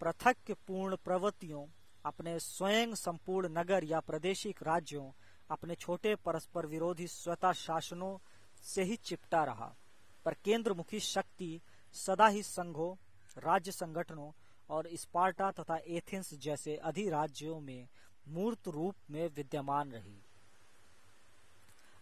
पृथक 0.00 0.36
पूर्ण 0.66 0.96
प्रवृत्तियों, 0.96 1.66
अपने 2.06 2.38
स्वयं 2.38 2.94
संपूर्ण 2.94 3.48
नगर 3.48 3.84
या 3.84 4.00
प्रादेशिक 4.00 4.62
राज्यों, 4.62 5.10
अपने 5.50 5.74
छोटे 5.74 6.14
परस्पर 6.14 6.66
विरोधी 6.66 7.06
स्वता 7.06 7.52
शासनों 7.52 8.18
से 8.62 8.82
ही 8.82 8.96
चिपटा 8.96 9.44
रहा। 9.44 9.76
पर 10.24 10.34
केंद्र 10.34 10.72
मुखी 10.72 11.00
शक्ति 11.00 11.60
सदा 11.92 12.26
ही 12.26 12.42
संघों, 12.42 12.94
राज्य 13.38 13.72
संगठनों 13.72 14.32
और 14.70 14.88
स्पार्टा 14.94 15.50
तथा 15.50 15.76
एथेंस 15.76 16.34
जैसे 16.34 16.76
अधिराज्यों 16.76 17.60
में 17.60 17.88
मूर्त 18.28 18.68
रूप 18.68 18.94
में 19.10 19.28
विद्यमान 19.28 19.92
रही। 19.92 20.23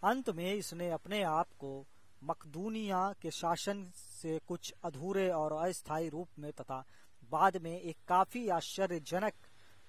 अंत 0.03 0.31
में 0.31 0.53
इसने 0.55 0.91
अपने 0.91 1.23
आप 1.23 1.53
को 1.59 1.87
मकदूनिया 2.25 3.15
के 3.23 3.31
शासन 3.31 3.91
से 3.95 4.39
कुछ 4.39 4.73
अधूरे 4.85 5.29
और 5.31 5.53
अस्थायी 5.53 6.09
रूप 6.09 6.29
में 6.39 6.53
तथा 6.53 6.85
बाद 7.31 7.57
में 7.57 7.81
एक 7.81 7.97
काफ़ी 8.09 8.49
आश्चर्यजनक 8.49 9.33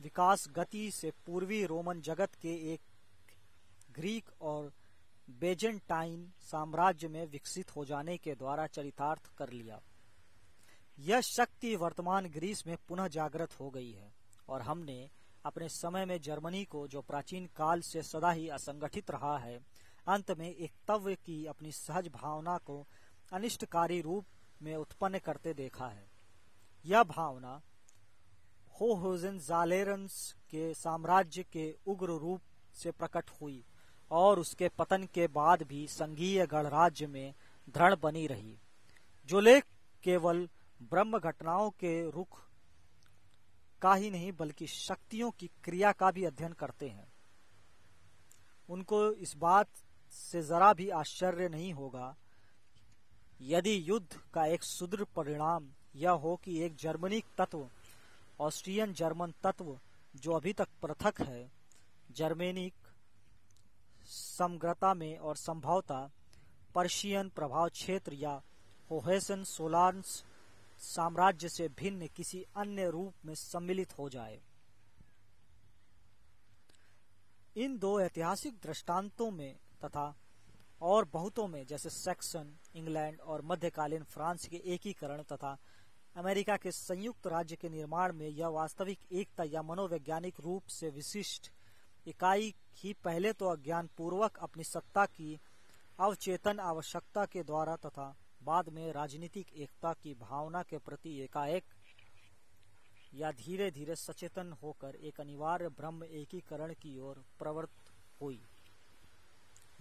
विकास 0.02 0.48
गति 0.50 0.92
से 0.92 1.12
पूर्वी 1.26 1.66
रोमन 1.66 2.02
जगत 2.02 2.36
के 2.36 2.54
एक 2.74 2.82
ग्रीक 3.92 4.30
और 4.42 4.72
बेजेंटाइन 5.30 6.32
साम्राज्य 6.40 7.08
में 7.08 7.26
विकसित 7.28 7.76
हो 7.76 7.86
जाने 7.86 8.18
के 8.18 8.36
द्वारा 8.36 8.68
चरितार्थ 8.68 9.36
कर 9.38 9.50
लिया। 9.50 9.80
यह 11.00 11.22
शक्ति 11.22 11.76
वर्तमान 11.76 12.26
ग्रीस 12.26 12.64
में 12.68 12.78
पुनः 12.88 13.08
जागृत 13.08 13.60
हो 13.60 13.70
गई 13.70 13.92
है 13.92 14.12
और 14.50 14.62
हमने 14.62 15.10
अपने 15.46 15.70
समय 15.70 16.06
में 16.06 16.20
जर्मनी 16.22 16.64
को 16.66 16.88
जो 16.88 17.02
प्राचीन 17.02 17.46
काल 17.46 17.82
से 17.82 18.02
सदा 18.02 18.32
ही 18.32 18.48
असंगठित 18.50 19.12
रहा 19.12 19.38
है 19.38 19.60
अंत 20.08 20.32
में 20.32 20.50
एक 20.50 20.72
तव्य 20.88 21.16
की 21.16 21.46
अपनी 21.46 21.72
सहज 21.72 22.08
भावना 22.08 22.58
को 22.58 22.86
अनिष्टकारी 23.34 24.02
रूप 24.02 24.26
में 24.62 24.76
उत्पन्न 24.76 25.20
करते 25.20 25.54
देखा 25.54 25.88
है। 25.88 26.06
यह 26.86 27.04
भावना 27.04 27.62
होहोजन 28.82 29.38
जालेरंस 29.40 30.36
के 30.52 30.74
साम्राज्य 30.74 31.44
के 31.44 31.76
उग्र 31.88 32.18
रूप 32.20 32.42
से 32.74 32.92
प्रकट 32.92 33.30
हुई 33.42 33.64
और 34.12 34.40
उसके 34.40 34.70
पतन 34.70 35.08
के 35.14 35.28
बाद 35.28 35.64
भी 35.64 35.88
संघीय 35.88 36.46
गणराज्य 36.46 37.08
में 37.08 37.34
दृढ़ 37.68 37.96
बनी 37.96 38.26
रही, 38.28 38.58
जो 39.30 39.40
लेख 39.40 39.66
केवल 40.04 40.48
ब्रह्म 40.82 41.20
घटनाओं 41.20 41.70
के 41.70 42.10
रुख 42.12 42.42
का 43.82 43.94
ही 43.94 44.10
नहीं, 44.12 44.32
बल्कि 44.32 44.68
शक्तियों 44.68 45.32
की 45.32 45.50
क्रिया 45.64 45.92
का 45.92 46.12
भी 46.12 46.24
अध्ययन 46.26 46.54
करते 46.54 46.90
हैं। 46.90 47.12
उनको 48.70 49.12
इस 49.14 49.36
बात 49.38 49.68
से 50.14 50.42
जरा 50.44 50.74
भी 50.74 50.90
आश्चर्य 50.90 51.50
नहीं 51.50 51.74
होगा। 51.74 52.16
यदि 53.42 53.90
युद्ध 53.90 54.20
का 54.34 54.46
एक 54.46 54.64
सुदृढ़ 54.64 55.04
परिणाम 55.16 55.70
यह 55.96 56.12
हो 56.12 56.36
कि 56.36 56.60
एक 56.62 56.76
जर्मनिक 56.76 57.26
तत्व, 57.38 57.70
ऑस्ट्रियन 58.40 58.94
जर्मन 58.94 59.34
तत्व, 59.44 59.80
जो 60.16 60.32
अभी 60.32 60.54
तक 60.54 60.68
पृथक 60.82 61.22
है 61.22 61.52
जर्मेनिक 62.12 62.74
समग्रता 64.08 64.94
में 64.94 65.18
और 65.18 65.36
संभवता 65.36 66.12
पर्शियन 66.76 67.30
प्रभाव 67.30 67.70
क्षेत्र 67.70 68.14
या 68.14 68.42
होहेसन 68.92 69.44
सोलांस 69.44 70.24
साम्राज्य 70.80 71.50
से 71.50 71.68
भिन्न 71.68 72.08
किसी 72.08 72.46
अन्य 72.58 72.90
रूप 72.90 73.26
में 73.26 73.36
सम्मिलित 73.36 73.98
हो 74.00 74.10
जाए। 74.10 74.42
इन 77.56 77.78
दो 77.78 78.00
ऐतिहासिक 78.00 78.54
दृष्टांतों 78.64 79.32
में 79.32 79.56
तथा 79.86 80.14
और 80.82 81.06
बहुतों 81.14 81.48
में, 81.48 81.66
जैसे 81.66 81.90
सेक्सन, 81.90 82.54
इंग्लैंड 82.76 83.20
और 83.22 83.42
मध्यकालीन 83.42 84.04
फ्रांस 84.04 84.46
के 84.46 84.62
एकीकरण 84.74 85.22
तथा 85.24 85.58
अमेरिका 86.16 86.56
के 86.58 86.72
संयुक्त 86.72 87.28
राज्य 87.28 87.56
के 87.56 87.70
निर्माण 87.70 88.14
में 88.14 88.28
यह 88.28 88.48
वास्तविक 88.48 89.00
एकता 89.12 89.44
या 89.44 89.62
मनोवैज्ञानिक 89.62 90.40
रूप 90.40 90.68
से 90.70 90.90
विशिष्ट 90.90 91.52
इकाई 92.08 92.54
ही 92.78 92.94
पहले 93.04 93.32
तो 93.34 93.50
अज्ञान 93.50 93.90
पूर्वक 93.98 94.38
अपनी 94.42 94.64
सत्ता 94.64 95.06
की 95.06 95.40
अवचेतन 96.00 96.60
आवश्यकता 96.60 97.26
के 97.26 97.44
द्वारा 97.44 97.76
तथा 97.76 98.14
बाद 98.44 98.70
में 98.70 98.92
राजनीतिक 98.94 99.54
एकता 99.56 99.94
की 99.94 100.14
भावना 100.14 100.62
के 100.64 100.78
प्रति 100.78 101.18
एकाएक 101.24 101.64
या 103.16 103.32
धीरे 103.32 103.70
धीरे 103.72 103.96
सचेतन 103.96 104.52
होकर 104.64 104.96
एक 104.96 105.20
अनिवार्य 105.22 105.70
ब्रह्म 105.70 106.04
एकीकरण 106.04 106.74
की 106.74 106.98
ओर 107.00 107.24
प्रवृत्त 107.40 107.92
हुई। 108.22 108.42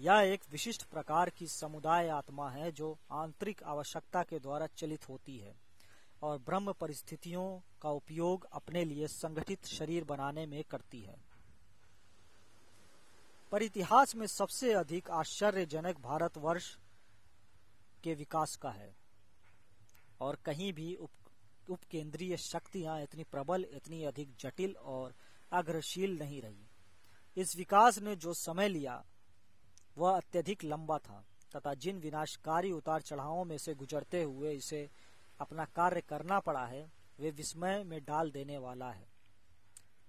यह 0.02 0.20
एक 0.26 0.40
विशिष्ट 0.50 0.82
प्रकार 0.82 1.30
की 1.30 1.46
समुदाय 1.46 2.08
आत्मा 2.08 2.50
है 2.50 2.70
जो 2.72 2.98
आंतरिक 3.12 3.62
आवश्यकता 3.62 4.22
के 4.22 4.38
द्वारा 4.38 4.66
चलित 4.66 5.08
होती 5.08 5.36
है 5.38 5.54
और 6.22 6.38
ब्रह्म 6.38 6.72
परिस्थितियों 6.72 7.44
का 7.82 7.90
उपयोग 7.90 8.46
अपने 8.52 8.84
लिए 8.84 9.06
संगठित 9.06 9.66
शरीर 9.66 10.04
बनाने 10.04 10.46
में 10.46 10.62
करती 10.64 11.00
है। 11.00 11.14
पर 13.52 13.62
इतिहास 13.62 14.14
में 14.16 14.26
सबसे 14.26 14.72
अधिक 14.72 15.10
आश्चर्यजनक 15.10 16.00
भारतवर्ष 16.00 16.76
के 18.04 18.14
विकास 18.14 18.56
का 18.56 18.70
है 18.70 18.92
और 20.20 20.38
कहीं 20.44 20.72
भी 20.72 20.94
उप, 20.94 21.10
उपकेंद्रीय 21.68 22.36
शक्तियाँ 22.36 23.00
इतनी 23.02 23.24
प्रबल, 23.24 23.66
इतनी 23.72 24.04
अधिक 24.04 24.34
जटिल 24.40 24.76
और 24.76 25.14
अग्रशील 25.52 26.18
नहीं 26.18 26.42
रही। 26.42 26.66
इस 27.36 27.56
विकास 27.56 27.98
ने 27.98 28.16
जो 28.16 28.34
समय 28.34 28.68
लिया 28.68 29.04
वह 29.98 30.16
अत्यधिक 30.16 30.64
लंबा 30.64 30.98
था 30.98 31.24
तथा 31.56 31.74
जिन 31.74 31.98
विनाशकारी 31.98 32.72
उतार 32.72 33.02
चढ़ावों 33.02 33.44
में 33.44 33.58
से 33.58 33.74
गुजरते 33.74 34.22
हुए 34.22 34.52
इसे 34.52 34.90
अपना 35.40 35.64
कार्य 35.64 36.00
करना 36.00 36.40
पड़ा 36.40 36.66
है, 36.66 36.92
वे 37.18 37.30
विस्मय 37.30 37.84
में 37.84 38.04
डाल 38.04 38.30
देने 38.30 38.58
वाला 38.58 38.90
है। 38.90 39.06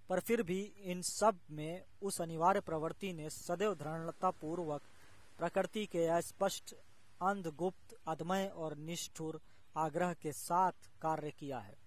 पर 0.10 0.20
फिर 0.20 0.44
भी 0.44 0.62
इन 0.62 1.02
सब 1.02 1.40
में 1.52 1.84
उस 2.02 2.22
अनिवार्य 2.22 2.60
प्रवृत्ति 2.60 3.14
ने 3.14 3.30
सदैव 3.30 3.76
दृढ़ता 3.76 4.32
पूर्वक 4.32 4.82
प्रकृति 5.38 5.86
के 5.86 6.06
अस्पष्ट, 6.06 6.76
अंधगुप्त 7.22 7.98
अदमय 8.08 8.48
और 8.48 8.78
निष्ठुर 8.78 9.42
आग्रह 9.78 10.14
के 10.14 10.32
साथ 10.32 10.72
कार्य 11.02 11.32
किया 11.32 11.60
है। 11.60 11.78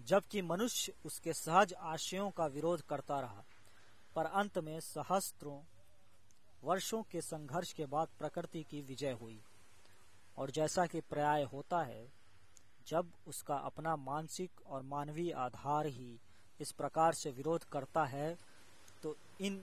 जबकि 0.00 0.42
मनुष्य 0.42 0.92
उसके 1.04 1.32
सहज 1.32 1.74
आशयों 1.74 2.30
का 2.30 2.46
विरोध 2.46 2.82
करता 2.82 3.20
रहा, 3.20 3.44
पर 4.16 4.24
अंत 4.24 4.58
में 4.58 4.80
सहस्त्रों 4.80 5.60
वर्षों 6.62 7.02
के 7.02 7.20
संघर्ष 7.20 7.72
के 7.72 7.86
बाद 7.86 8.08
प्रकृति 8.18 8.62
की 8.62 8.80
विजय 8.82 9.12
हुई। 9.12 9.40
और 10.38 10.50
जैसा 10.50 10.86
कि 10.86 11.00
पर्याय 11.00 11.42
होता 11.44 11.82
है, 11.82 12.06
जब 12.88 13.12
उसका 13.28 13.56
अपना 13.56 13.94
मानसिक 13.96 14.60
और 14.66 14.82
मानवीय 14.82 15.32
आधार 15.38 15.86
ही 15.86 16.18
इस 16.60 16.72
प्रकार 16.72 17.14
से 17.14 17.30
विरोध 17.30 17.64
करता 17.64 18.04
है 18.04 18.36
तो 19.02 19.16
इन 19.40 19.62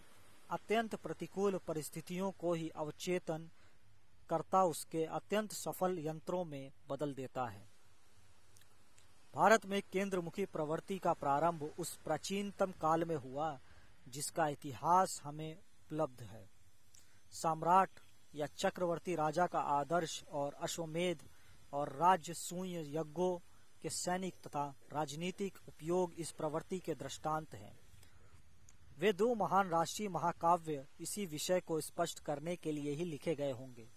अत्यंत 0.49 0.95
प्रतिकूल 0.95 1.57
परिस्थितियों 1.67 2.31
को 2.31 2.53
ही 2.53 2.69
अवचेतन 2.69 3.49
करता 4.29 4.63
उसके 4.63 5.03
अत्यंत 5.05 5.51
सफल 5.51 5.97
यंत्रों 5.99 6.43
में 6.45 6.71
बदल 6.89 7.13
देता 7.13 7.45
है। 7.45 7.67
भारत 9.33 9.65
में 9.65 9.81
केंद्रमुखी 9.93 10.45
प्रवृत्ति 10.45 10.97
का 10.97 11.13
प्रारंभ 11.13 11.63
उस 11.79 11.95
प्राचीनतम 11.95 12.71
काल 12.71 13.03
में 13.03 13.15
हुआ, 13.15 13.57
जिसका 14.07 14.47
इतिहास 14.47 15.21
हमें 15.23 15.53
उपलब्ध 15.53 16.21
है। 16.23 16.45
सम्राट 17.35 17.99
या 18.33 18.45
चक्रवर्ती 18.57 19.15
राजा 19.15 19.45
का 19.47 19.59
आदर्श 19.71 20.23
और 20.31 20.53
अश्वमेध 20.63 21.23
और 21.73 21.89
राज्य 21.95 22.33
सूय 22.33 22.77
यज्ञों 22.89 23.37
के 23.81 23.89
सैनिक 23.91 24.35
तथा 24.37 24.67
राजनीतिक 24.93 25.57
उपयोग 25.67 26.13
इस 26.19 26.31
प्रवृत्ति 26.31 26.79
के 26.79 26.93
दृष्टांत 26.95 27.53
हैं। 27.55 27.77
वे 28.99 29.11
दो 29.13 29.33
महान 29.35 29.69
राष्ट्रीय 29.69 30.09
महाकाव्य 30.09 30.85
इसी 31.01 31.25
विषय 31.25 31.59
को 31.59 31.79
स्पष्ट 31.81 32.19
करने 32.19 32.55
के 32.55 32.71
लिए 32.71 32.91
ही 32.91 33.05
लिखे 33.05 33.35
गए 33.35 33.51
होंगे, 33.51 33.87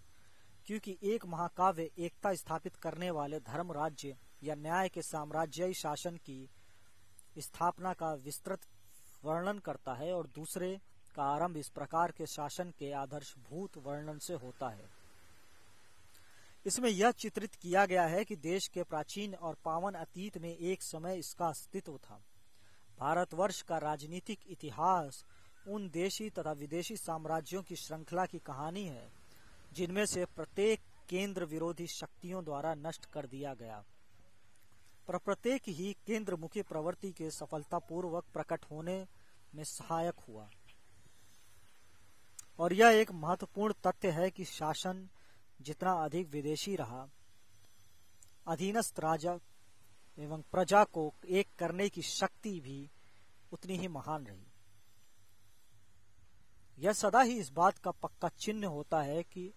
क्योंकि 0.67 0.97
एक 1.03 1.25
महाकाव्य 1.25 1.89
एकता 1.97 2.33
स्थापित 2.35 2.75
करने 2.75 3.11
वाले 3.11 3.39
धर्म 3.41 3.71
राज्य 3.71 4.15
या 4.43 4.55
न्याय 4.55 4.89
के 4.89 5.01
साम्राज्यी 5.01 5.73
शासन 5.73 6.17
की 6.25 6.49
स्थापना 7.37 7.93
का 7.93 8.13
विस्तृत 8.23 8.67
वर्णन 9.23 9.59
करता 9.59 9.93
है 9.93 10.13
और 10.13 10.27
दूसरे 10.35 10.77
का 11.09 11.23
आरंभ 11.23 11.57
इस 11.57 11.69
प्रकार 11.69 12.11
के 12.11 12.25
शासन 12.25 12.69
के 12.69 12.91
आदर्शभूत 12.91 13.77
वर्णन 13.77 14.17
से 14.17 14.33
होता 14.33 14.69
है। 14.69 14.89
इसमें 16.65 16.89
यह 16.89 17.11
चित्रित 17.11 17.55
किया 17.55 17.85
गया 17.85 18.05
है 18.05 18.23
कि 18.25 18.35
देश 18.35 18.67
के 18.67 18.83
प्राचीन 18.83 19.35
और 19.35 19.55
पावन 19.65 19.93
अतीत 19.93 20.37
में 20.37 20.57
एक 20.57 20.83
समय 20.83 21.17
इसका 21.17 21.47
अस्तित्व 21.47 21.97
था। 21.97 22.21
भारतवर्ष 22.99 23.61
का 23.61 23.77
राजनीतिक 23.77 24.39
इतिहास 24.49 25.25
उन 25.67 25.89
देशी 25.89 26.29
तथा 26.29 26.51
विदेशी 26.51 26.97
साम्राज्यों 26.97 27.61
की 27.63 27.75
श्रृंखला 27.75 28.25
की 28.25 28.39
कहानी 28.39 28.83
है, 28.83 29.09
जिनमें 29.73 30.05
से 30.05 30.25
प्रत्येक 30.25 30.79
केंद्र 31.09 31.45
विरोधी 31.45 31.87
शक्तियों 31.87 32.43
द्वारा 32.43 32.73
नष्ट 32.73 33.05
कर 33.05 33.25
दिया 33.25 33.53
गया। 33.53 33.83
पर 35.07 35.17
प्रत्येक 35.17 35.61
ही 35.67 35.95
केंद्र 36.07 36.35
मुखी 36.35 36.61
प्रवृत्ति 36.61 37.11
के 37.11 37.29
सफलतापूर्वक 37.31 38.25
प्रकट 38.33 38.65
होने 38.71 39.07
में 39.55 39.63
सहायक 39.63 40.19
हुआ। 40.29 40.49
और 42.59 42.73
यह 42.73 42.89
एक 42.89 43.11
महत्वपूर्ण 43.11 43.73
तथ्य 43.85 44.11
है 44.11 44.29
कि 44.29 44.45
शासन 44.45 45.07
जितना 45.61 45.91
अधिक 46.03 46.29
विदेशी 46.29 46.75
रहा, 46.75 47.07
अधीनस्थ 48.47 48.99
राजा 48.99 49.37
एवं 50.17 50.41
प्रजा 50.51 50.83
को 50.83 51.13
एक 51.25 51.47
करने 51.59 51.89
की 51.89 52.01
शक्ति 52.01 52.59
भी 52.59 52.89
उतनी 53.53 53.77
ही 53.77 53.87
महान 53.87 54.25
रही। 54.25 54.45
यह 56.79 56.93
सदा 56.93 57.21
ही 57.21 57.39
इस 57.39 57.49
बात 57.51 57.77
का 57.77 57.91
पक्का 57.91 58.29
चिन्ह 58.39 58.67
होता 58.67 59.01
है 59.01 59.23
कि 59.23 59.51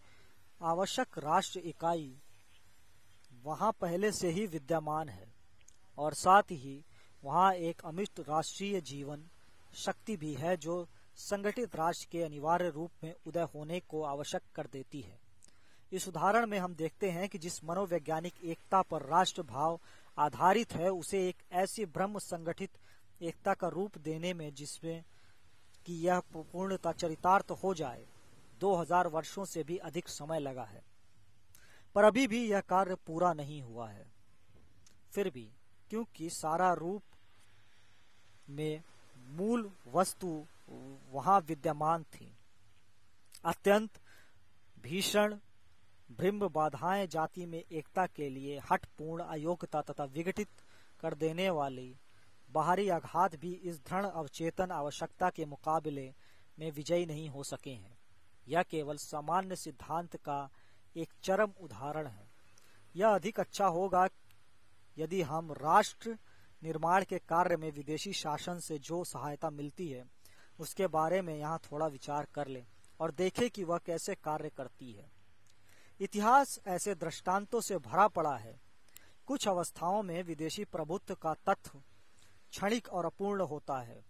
आवश्यक 0.62 1.18
राष्ट्र 1.18 1.58
इकाई 1.58 2.14
वहाँ 3.44 3.72
पहले 3.72 4.12
से 4.12 4.30
ही 4.30 4.46
विद्यमान 4.46 5.08
है 5.08 5.32
और 5.98 6.14
साथ 6.14 6.50
ही 6.52 6.84
वहाँ 7.24 7.52
एक 7.52 7.82
अमिष्ट 7.84 8.20
राष्ट्रीय 8.20 8.80
जीवन 8.80 9.28
शक्ति 9.74 10.16
भी 10.16 10.34
है 10.34 10.56
जो 10.56 10.88
संगठित 11.16 11.76
राष्ट्र 11.76 12.08
के 12.12 12.22
अनिवार्य 12.22 12.68
रूप 12.68 12.90
में 13.04 13.14
उदय 13.26 13.42
होने 13.42 13.80
को 13.80 14.02
आवश्यक 14.02 14.42
कर 14.54 14.66
देती 14.66 15.00
है। 15.00 15.20
इस 15.92 16.08
उदाहरण 16.08 16.46
में 16.46 16.58
हम 16.58 16.74
देखते 16.74 17.10
हैं 17.10 17.28
कि 17.28 17.38
जिस 17.38 17.64
मनोवैज्ञानिक 17.64 18.34
एकता 18.44 18.82
पर 18.82 19.02
राष्ट्र 19.02 19.42
भाव 19.42 19.80
आधारित 20.18 20.72
है, 20.72 20.90
उसे 20.90 21.28
एक 21.28 21.36
ऐसी 21.52 21.84
ब्रह्म 21.84 22.18
संगठित 22.18 22.70
एकता 23.22 23.54
का 23.54 23.68
रूप 23.68 23.98
देने 23.98 24.34
में 24.34 24.54
जिसमें 24.54 25.04
कि 25.86 25.94
यह 26.08 26.20
पूर्णता 26.20 26.92
चरितार्थ 26.92 27.50
हो 27.50 27.74
जाए 27.74 28.06
2000 28.60 29.06
वर्षों 29.06 29.44
से 29.44 29.64
भी 29.64 29.76
अधिक 29.76 30.08
समय 30.08 30.38
लगा 30.38 30.64
है। 30.64 30.82
पर 31.94 32.04
अभी 32.04 32.26
भी 32.26 32.50
यह 32.50 32.60
कार्य 32.60 32.94
पूरा 32.94 33.32
नहीं 33.32 33.62
हुआ 33.62 33.88
है। 33.88 34.06
फिर 35.14 35.30
भी, 35.30 35.52
क्योंकि 35.90 36.30
सारा 36.30 36.72
रूप 36.72 37.02
में 38.50 38.82
मूल 39.32 39.70
वस्तु 39.88 40.28
वहाँ 41.12 41.40
विद्यमान 41.40 42.02
थी। 42.14 42.32
अत्यंत 43.44 44.00
भीषण 44.82 45.36
भ्रिम्ब 46.12 46.44
बाधाएँ 46.52 47.06
जाति 47.06 47.46
में 47.46 47.62
एकता 47.62 48.06
के 48.06 48.28
लिए 48.28 48.60
हटपूर्ण 48.70 49.24
अयोग्यता 49.24 49.80
तथा 49.80 50.04
विघटित 50.04 50.48
कर 51.00 51.14
देने 51.14 51.48
वाली 51.50 51.94
बाहरी 52.50 52.88
आघात 52.88 53.36
भी 53.36 53.52
इस 53.64 53.78
दृढ़ 53.80 54.06
अवचेतन 54.06 54.70
आवश्यकता 54.70 55.30
के 55.30 55.44
मुकाबले 55.44 56.12
में 56.58 56.70
विजयी 56.70 57.06
नहीं 57.06 57.28
हो 57.28 57.42
सके 57.44 57.70
हैं। 57.70 57.96
यह 58.48 58.62
केवल 58.62 58.96
सामान्य 58.96 59.56
सिद्धांत 59.56 60.16
का 60.16 60.50
एक 60.96 61.12
चरम 61.22 61.52
उदाहरण 61.60 62.06
है। 62.06 62.26
यह 62.96 63.08
अधिक 63.08 63.40
अच्छा 63.40 63.66
होगा 63.66 64.06
यदि 64.96 65.22
हम 65.22 65.52
राष्ट्र 65.52 66.16
निर्माण 66.62 67.04
के 67.04 67.18
कार्य 67.18 67.56
में 67.56 67.70
विदेशी 67.72 68.12
शासन 68.12 68.58
से 68.58 68.78
जो 68.78 69.02
सहायता 69.04 69.50
मिलती 69.50 69.88
है, 69.88 70.04
उसके 70.58 70.86
बारे 70.86 71.20
में 71.22 71.34
यहाँ 71.34 71.58
थोड़ा 71.64 71.86
विचार 71.86 72.26
कर 72.34 72.48
लें 72.48 72.64
और 73.00 73.10
देखें 73.10 73.48
कि 73.50 73.64
वह 73.64 73.78
कैसे 73.78 74.14
कार्य 74.14 74.50
करती 74.50 74.92
है। 74.92 75.10
इतिहास 76.00 76.58
ऐसे 76.66 76.94
दृष्टांतों 76.94 77.60
से 77.60 77.78
भरा 77.78 78.06
पड़ा 78.08 78.36
है। 78.36 78.60
कुछ 79.26 79.48
अवस्थाओं 79.48 80.02
में 80.02 80.22
विदेशी 80.22 80.64
प्रभुत्व 80.64 81.14
का 81.14 81.34
तत्व 81.46 81.78
क्षणिक 82.50 82.88
और 82.88 83.06
अपूर्ण 83.06 83.40
होता 83.40 83.80
है, 83.80 84.02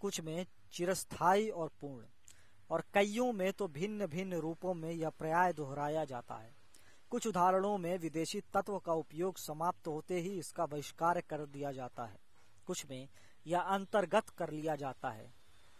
कुछ 0.00 0.20
में 0.20 0.46
चिरस्थायी 0.72 1.48
और 1.48 1.70
पूर्ण, 1.80 2.04
और 2.70 2.82
कईयों 2.94 3.32
में 3.32 3.52
तो 3.52 3.68
भिन्न 3.68 4.06
भिन्न 4.06 4.36
रूपों 4.36 4.74
में 4.74 4.90
यह 4.90 5.10
पर्याय 5.10 5.52
दोहराया 5.52 6.04
जाता 6.04 6.34
है। 6.34 6.55
कुछ 7.10 7.26
उदाहरणों 7.26 7.78
में 7.78 7.98
विदेशी 7.98 8.40
तत्व 8.40 8.78
का 8.78 8.92
उपयोग 8.92 9.38
समाप्त 9.38 9.86
होते 9.86 10.20
ही 10.20 10.38
इसका 10.38 10.66
बहिष्कार 10.66 11.20
कर 11.20 11.46
दिया 11.46 11.72
जाता 11.72 12.04
है। 12.04 12.18
कुछ 12.66 12.86
में 12.90 13.08
यह 13.46 13.60
अंतर्गत 13.60 14.28
कर 14.28 14.50
लिया 14.50 14.76
जाता 14.76 15.10
है 15.10 15.34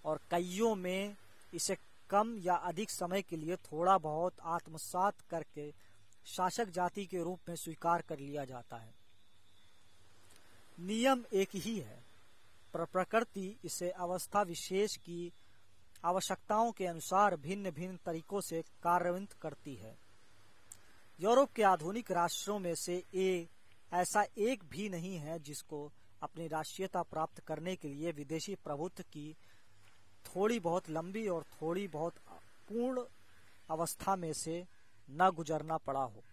और 0.04 0.20
कईयों 0.30 0.74
में 0.74 1.16
इसे 1.54 1.76
कम 2.10 2.38
या 2.38 2.54
अधिक 2.54 2.90
समय 2.90 3.22
के 3.22 3.36
लिए 3.36 3.56
थोड़ा 3.56 3.98
बहुत 3.98 4.32
आत्मसात 4.42 5.20
करके 5.30 5.74
शासक 6.26 6.68
जाति 6.68 7.06
के 7.06 7.22
रूप 7.22 7.40
में 7.48 7.56
स्वीकार 7.56 8.02
कर 8.02 8.18
लिया 8.18 8.44
जाता 8.44 8.76
है। 8.76 8.94
नियम 10.80 11.24
एक 11.32 11.48
ही 11.54 11.78
है। 11.78 12.04
पर, 12.74 12.84
प्रकृति 12.84 13.56
इसे 13.64 13.90
अवस्था 13.90 14.42
विशेष 14.42 14.96
की 14.96 15.32
आवश्यकताओं 16.04 16.72
के 16.72 16.86
अनुसार 16.86 17.36
भिन्न 17.36 17.70
भिन्न 17.70 17.96
तरीकों 17.96 18.40
से 18.40 18.62
कार्यान्वित 18.62 19.32
करती 19.32 19.74
है। 19.74 20.05
यूरोप 21.20 21.52
के 21.52 21.62
आधुनिक 21.62 22.10
राष्ट्रों 22.10 22.58
में 22.58 22.74
से 22.74 23.02
ए, 23.14 23.48
ऐसा 23.94 24.24
एक 24.38 24.64
भी 24.64 24.88
नहीं 24.88 25.16
है 25.16 25.38
जिसको 25.38 25.92
अपनी 26.22 26.48
राष्ट्रीयता 26.48 27.02
प्राप्त 27.02 27.40
करने 27.40 27.76
के 27.76 27.88
लिए 27.88 28.12
विदेशी 28.12 28.54
प्रभुत्व 28.54 29.02
की 29.02 29.36
थोड़ी 30.26 30.58
बहुत 30.60 30.90
लंबी 30.90 31.26
और 31.28 31.42
थोड़ी 31.42 31.88
बहुत 31.88 32.18
पूर्ण 32.68 33.04
अवस्था 33.70 34.16
में 34.16 34.32
से 34.32 34.66
न 35.10 35.30
गुजरना 35.30 35.76
पड़ा 35.76 36.02
हो। 36.02 36.24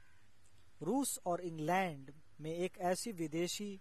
रूस 0.82 1.20
और 1.26 1.42
इंग्लैंड 1.42 2.12
में 2.42 2.54
एक 2.54 2.78
ऐसी 2.78 3.12
विदेशी 3.12 3.80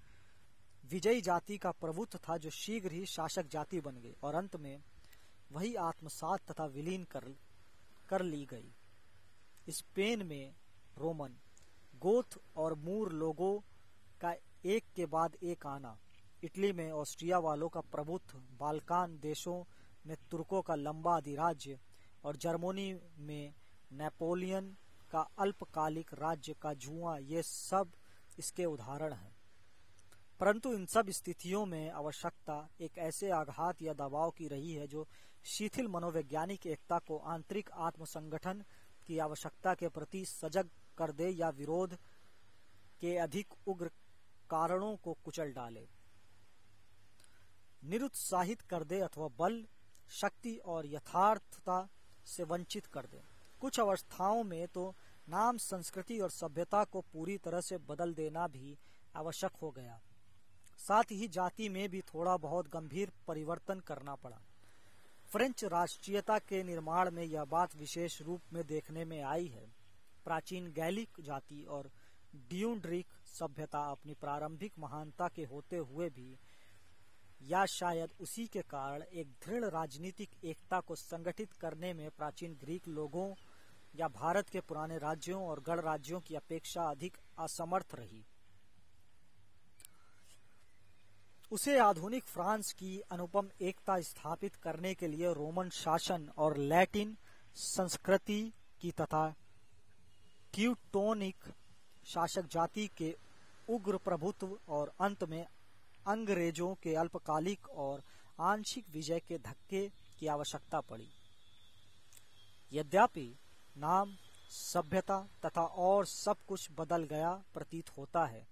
विजयी 0.90 1.20
जाति 1.20 1.58
का 1.58 1.70
प्रभुत्व 1.70 2.18
था 2.18 2.36
जो 2.36 2.50
शीघ्र 2.50 2.92
ही 2.92 3.06
शासक 3.06 3.48
जाति 3.48 3.80
बन 3.80 3.96
गई 3.96 4.14
और 4.22 4.34
अंत 4.34 4.56
में 4.56 4.78
वही 5.52 5.74
आत्मसात 5.74 6.50
तथा 6.50 6.66
विलीन 6.66 7.04
कर 7.04 7.34
कर 8.08 8.22
ली 8.22 8.44
गई। 8.44 8.72
स्पेन 9.68 10.26
में 10.26 10.54
रोमन, 10.98 11.36
गोथ 11.96 12.38
और 12.56 12.74
मूर 12.74 13.12
लोगों 13.12 13.58
का 14.20 14.34
एक 14.64 14.84
के 14.96 15.06
बाद 15.06 15.36
एक 15.42 15.66
आना। 15.66 15.98
इटली 16.44 16.72
में 16.72 16.90
ऑस्ट्रिया 16.92 17.38
वालों 17.38 17.68
का 17.68 17.80
प्रभुत्व, 17.80 18.38
बाल्कान 18.38 19.18
देशों 19.18 19.64
में 20.06 20.16
तुर्कों 20.30 20.62
का 20.62 20.74
लंबा 20.74 21.16
अधिराज्य 21.16 21.78
और 22.24 22.36
जर्मनी 22.36 23.00
में 23.18 23.54
नेपोलियन 23.92 24.76
का 25.10 25.20
अल्पकालिक 25.38 26.14
राज्य 26.14 26.54
का 26.62 26.74
जुआ, 26.74 27.18
ये 27.18 27.42
सब 27.42 27.92
इसके 28.38 28.64
उदाहरण 28.64 29.12
हैं। 29.12 29.36
परंतु 30.40 30.72
इन 30.72 30.86
सब 30.86 31.10
स्थितियों 31.10 31.66
में 31.66 31.90
आवश्यकता 31.90 32.68
एक 32.80 32.98
ऐसे 32.98 33.30
आघात 33.30 33.82
या 33.82 33.92
दबाव 33.92 34.30
की 34.30 34.48
रही 34.48 34.72
है 34.72 34.86
जो 34.86 35.06
शिथिल 35.44 35.88
मनोवैज्ञानिक 35.88 36.66
एकता 36.66 36.98
को 36.98 37.18
आंतरिक 37.18 37.70
आत्मसंगठन 37.70 38.64
की 39.06 39.18
आवश्यकता 39.18 39.74
के 39.74 39.88
प्रति 39.88 40.24
सजग 40.24 40.70
कर 40.98 41.12
दे 41.12 41.28
या 41.28 41.48
विरोध 41.48 41.98
के 43.00 43.16
अधिक 43.16 43.54
उग्र 43.66 43.90
कारणों 44.50 44.96
को 44.96 45.16
कुचल 45.24 45.52
डाले। 45.52 45.86
निरुत्साहित 47.84 48.60
कर 48.60 48.84
दे 48.84 49.00
अथवा 49.00 49.28
बल, 49.38 49.64
शक्ति 50.10 50.56
और 50.56 50.86
यथार्थता 50.86 51.88
से 52.26 52.44
वंचित 52.44 52.86
कर 52.86 53.06
दे। 53.06 53.22
कुछ 53.60 53.80
अवस्थाओं 53.80 54.42
में 54.44 54.66
तो 54.68 54.94
नाम, 55.28 55.56
संस्कृति 55.56 56.18
और 56.18 56.30
सभ्यता 56.30 56.84
को 56.84 57.00
पूरी 57.00 57.38
तरह 57.38 57.60
से 57.60 57.78
बदल 57.78 58.14
देना 58.14 58.46
भी 58.48 58.78
आवश्यक 59.16 59.52
हो 59.62 59.70
गया। 59.70 60.00
साथ 60.78 61.12
ही 61.12 61.28
जाति 61.28 61.68
में 61.68 61.88
भी 61.88 62.00
थोड़ा 62.00 62.36
बहुत 62.36 62.68
गंभीर 62.68 63.12
परिवर्तन 63.28 63.80
करना 63.80 64.14
पड़ा। 64.14 64.40
फ्रेंच 65.30 65.64
राष्ट्रीयता 65.64 66.38
के 66.38 66.62
निर्माण 66.62 67.10
में 67.10 67.24
यह 67.24 67.44
बात 67.44 67.76
विशेष 67.76 68.22
रूप 68.22 68.40
में 68.52 68.66
देखने 68.66 69.04
में 69.04 69.22
आई 69.22 69.46
है। 69.46 69.81
प्राचीन 70.24 70.72
गैलिक 70.72 71.20
जाति 71.20 71.62
और 71.68 71.90
ड्यूड्रिक 72.48 73.06
सभ्यता 73.28 73.80
अपनी 73.90 74.14
प्रारंभिक 74.14 74.72
महानता 74.78 75.28
के 75.28 75.44
होते 75.44 75.76
हुए 75.76 76.08
भी, 76.10 76.36
या 77.42 77.64
शायद 77.66 78.12
उसी 78.20 78.46
के 78.46 78.60
कारण, 78.62 79.02
एक 79.02 79.28
दृढ़ 79.46 79.64
राजनीतिक 79.64 80.44
एकता 80.44 80.80
को 80.80 80.94
संगठित 80.94 81.52
करने 81.52 81.92
में 81.92 82.08
प्राचीन 82.10 82.54
ग्रीक 82.54 82.88
लोगों 82.88 83.32
या 83.96 84.08
भारत 84.08 84.48
के 84.48 84.60
पुराने 84.60 84.98
राज्यों 84.98 85.42
और 85.46 85.60
गण 85.60 85.80
राज्यों 85.80 86.20
की 86.20 86.34
अपेक्षा 86.34 86.82
अधिक 86.82 87.16
असमर्थ 87.38 87.94
रही। 87.94 88.24
उसे 91.52 91.78
आधुनिक 91.78 92.24
फ्रांस 92.24 92.72
की 92.72 92.98
अनुपम 93.10 93.48
एकता 93.60 94.00
स्थापित 94.00 94.54
करने 94.56 94.94
के 94.94 95.06
लिए 95.06 95.32
रोमन 95.32 95.68
शासन 95.68 96.28
और 96.36 96.56
लैटिन 96.56 97.16
संस्कृति 97.56 98.52
की 98.80 98.90
तथा 98.90 99.26
ट्यूटोनिक 100.54 101.44
शासक 102.06 102.48
जाति 102.52 102.86
के 102.96 103.14
उग्र 103.68 103.96
प्रभुत्व 104.04 104.58
और 104.68 104.92
अंत 105.00 105.24
में 105.24 105.44
अंग्रेज़ों 106.06 106.74
के 106.74 106.94
अल्पकालिक 106.94 107.68
और 107.68 108.02
आंशिक 108.40 108.88
विजय 108.92 109.20
के 109.28 109.38
धक्के 109.40 109.86
की 110.18 110.26
आवश्यकता 110.26 110.80
पड़ी। 110.80 111.08
यद्यपि 112.72 113.26
नाम, 113.76 114.14
सभ्यता 114.50 115.18
तथा 115.44 115.62
और 115.62 116.06
सब 116.06 116.36
कुछ 116.48 116.68
बदल 116.78 117.04
गया 117.04 117.30
प्रतीत 117.54 117.90
होता 117.98 118.24
है, 118.26 118.46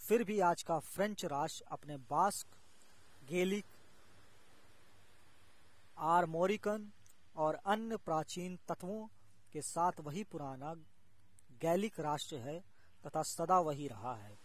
फिर 0.00 0.24
भी 0.24 0.38
आज 0.42 0.62
का 0.62 0.78
फ्रेंच 0.78 1.24
राष्ट्र 1.24 1.64
अपने 1.72 1.96
बास्क, 2.10 2.46
गेलिक, 3.30 3.64
आरमोरिकन 6.10 6.90
और 7.36 7.54
अन्य 7.66 7.96
प्राचीन 7.96 8.58
तत्वों 8.68 9.06
के 9.52 9.60
साथ 9.62 10.00
वही 10.00 10.24
पुराना 10.24 10.74
गैलिक 11.62 12.00
राष्ट्र 12.00 12.36
है 12.36 12.58
तथा 13.06 13.22
सदा 13.22 13.58
वही 13.60 13.88
रहा 13.88 14.14
है। 14.16 14.38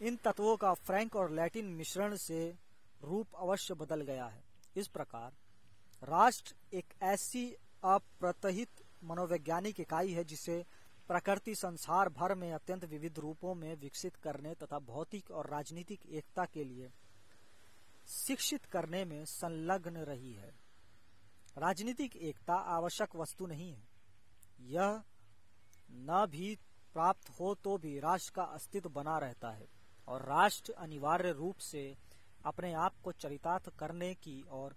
इन 0.00 0.16
तत्वों 0.16 0.56
का 0.56 0.72
फ्रैंक 0.74 1.16
और 1.16 1.30
लैटिन 1.30 1.66
मिश्रण 1.66 2.16
से 2.16 2.54
रूप 3.02 3.34
अवश्य 3.36 3.74
बदल 3.74 4.00
गया 4.00 4.26
है। 4.26 4.42
इस 4.76 4.88
प्रकार 4.88 5.32
राष्ट्र 6.02 6.54
एक 6.76 6.84
ऐसी 7.02 7.46
अप्रतहित 7.84 8.84
मनोवैज्ञानिक 9.04 9.80
इकाई 9.80 10.12
है 10.12 10.24
जिसे 10.24 10.64
प्रकृति 11.08 11.54
संसार 11.54 12.08
भर 12.08 12.34
में 12.34 12.52
अत्यंत 12.52 12.84
विविध 12.84 13.18
रूपों 13.18 13.54
में 13.54 13.74
विकसित 13.76 14.16
करने 14.16 14.54
तथा 14.54 14.78
भौतिक 14.78 15.30
और 15.30 15.48
राजनीतिक 15.50 16.00
एकता 16.06 16.44
के 16.44 16.64
लिए 16.64 16.90
शिक्षित 18.08 18.64
करने 18.64 19.04
में 19.04 19.24
संलग्न 19.24 19.96
रही 19.96 20.32
है। 20.32 20.52
राजनीतिक 21.58 22.16
एकता 22.16 22.54
आवश्यक 22.54 23.16
वस्तु 23.16 23.46
नहीं 23.46 23.70
है। 23.72 23.86
यह 24.66 25.02
न 25.90 26.26
भी 26.30 26.58
प्राप्त 26.94 27.30
हो 27.30 27.54
तो 27.54 27.78
भी 27.78 27.98
राष्ट्र 28.00 28.32
का 28.34 28.42
अस्तित्व 28.42 28.88
बना 28.88 29.18
रहता 29.18 29.50
है 29.50 29.68
और 30.08 30.22
राष्ट्र 30.22 30.72
अनिवार्य 30.72 31.32
रूप 31.32 31.56
से 31.56 31.96
अपने 32.44 32.72
आप 32.72 32.94
को 33.04 33.12
चरितार्थ 33.12 33.68
करने 33.78 34.14
की 34.14 34.44
ओर 34.50 34.76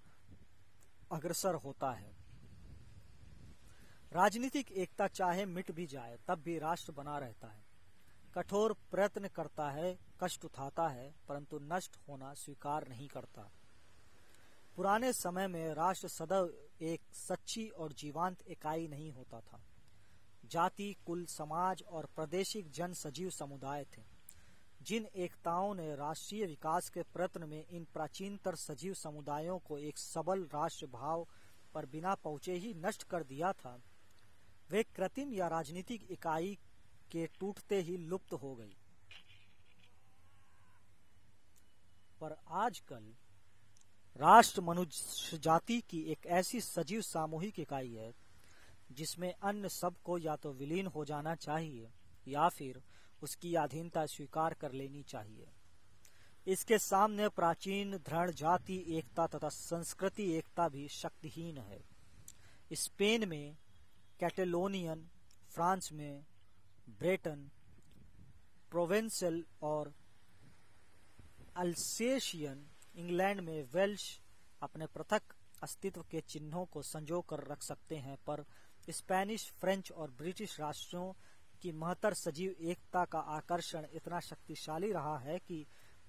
अग्रसर 1.11 1.55
होता 1.55 1.91
है। 1.91 2.11
राजनीतिक 4.13 4.71
एकता 4.71 5.07
चाहे 5.07 5.45
मिट 5.45 5.71
भी 5.71 5.87
जाए, 5.87 6.17
तब 6.27 6.41
भी 6.41 6.59
राष्ट्र 6.59 6.91
बना 6.91 7.17
रहता 7.17 7.47
है। 7.47 7.63
कठोर 8.35 8.73
प्रयत्न 8.91 9.27
करता 9.27 9.69
है, 9.69 9.99
कष्ट 10.23 10.45
उठाता 10.45 10.87
है, 10.87 11.13
परंतु 11.27 11.59
नष्ट 11.59 11.97
होना 12.07 12.33
स्वीकार 12.33 12.87
नहीं 12.87 13.07
करता। 13.07 13.51
पुराने 14.75 15.13
समय 15.13 15.47
में 15.47 15.73
राष्ट्र 15.73 16.07
सदैव 16.07 16.53
एक 16.81 17.01
सच्ची 17.13 17.67
और 17.69 17.93
जीवांत 17.93 18.43
इकाई 18.47 18.87
नहीं 18.87 19.11
होता 19.11 19.39
था। 19.39 19.61
जाति, 20.51 20.95
कुल, 21.05 21.25
समाज 21.25 21.83
और 21.83 22.05
प्रादेशिक 22.05 22.71
जन 22.71 22.93
सजीव 22.93 23.29
समुदाय 23.29 23.83
थे। 23.83 24.01
जिन 24.81 25.05
एकताओं 25.15 25.73
ने 25.75 25.95
राष्ट्रीय 25.95 26.45
विकास 26.45 26.89
के 26.89 27.01
प्रयत्न 27.03 27.49
में 27.49 27.65
इन 27.67 27.85
प्राचीनतर 27.93 28.55
सजीव 28.55 28.93
समुदायों 28.93 29.57
को 29.59 29.77
एक 29.77 29.97
सबल 29.97 30.43
राष्ट्र 30.43 30.85
भाव 30.85 31.27
पर 31.73 31.85
बिना 31.85 32.15
पहुँचे 32.15 32.53
ही 32.53 32.73
नष्ट 32.75 33.03
कर 33.03 33.23
दिया 33.23 33.51
था, 33.53 33.77
वे 34.71 34.83
कृत्रिम 34.95 35.33
या 35.33 35.47
राजनीतिक 35.47 36.11
इकाई 36.11 36.57
के 37.11 37.25
टूटते 37.39 37.81
ही 37.81 37.97
लुप्त 37.97 38.33
हो 38.33 38.55
गई। 38.55 38.75
पर 42.21 42.35
आजकल 42.47 43.13
राष्ट्र 44.15 44.61
मनुष्य 44.61 45.37
जाति 45.37 45.79
की 45.81 46.01
एक 46.11 46.25
ऐसी 46.25 46.61
सजीव 46.61 47.01
सामूहिक 47.01 47.59
इकाई 47.59 47.93
है 47.93 48.11
जिसमें 48.91 49.33
अन्य 49.33 49.69
सबको 49.69 50.17
या 50.17 50.35
तो 50.35 50.51
विलीन 50.53 50.87
हो 50.87 51.05
जाना 51.05 51.35
चाहिए, 51.35 51.89
या 52.27 52.47
फिर 52.49 52.81
उसकी 53.21 53.53
अधीनता 53.55 54.05
स्वीकार 54.05 54.53
कर 54.53 54.71
लेनी 54.71 55.03
चाहिए। 55.03 55.47
इसके 56.47 56.77
सामने 56.79 57.27
प्राचीन 57.29 57.97
दृढ़ 57.99 58.31
जाति, 58.31 58.77
एकता 58.89 59.27
तथा 59.27 59.49
संस्कृति, 59.49 60.31
एकता 60.31 60.67
भी 60.69 60.87
शक्तिहीन 60.87 61.57
है। 61.57 61.81
स्पेन 62.73 63.27
में 63.29 63.55
कैटेलोनियन, 64.19 65.07
फ्रांस 65.49 65.89
में 65.93 66.23
ब्रेटन, 66.99 67.49
प्रोवेंसल 68.71 69.43
और 69.61 69.93
अल्सेशियन, 71.55 72.65
इंग्लैंड 72.95 73.41
में 73.41 73.63
वेल्श 73.73 74.19
अपने 74.61 74.85
पृथक 74.87 75.33
अस्तित्व 75.63 76.01
के 76.01 76.21
चिन्हों 76.21 76.65
को 76.65 76.81
संजो 76.81 77.21
कर 77.21 77.43
रख 77.47 77.63
सकते 77.63 77.95
हैं, 77.95 78.17
पर 78.17 78.43
स्पेनिश, 78.89 79.51
फ्रेंच 79.51 79.91
और 79.91 80.11
ब्रिटिश 80.11 80.59
राष्ट्रों 80.59 81.11
की 81.61 81.71
महतर 81.71 82.13
सजीव 82.13 82.55
एकता 82.61 83.03
का 83.05 83.19
आकर्षण 83.19 83.85
इतना 83.93 84.19
शक्तिशाली 84.19 84.91
रहा 84.91 85.17
है 85.17 85.37
कि 85.39 85.65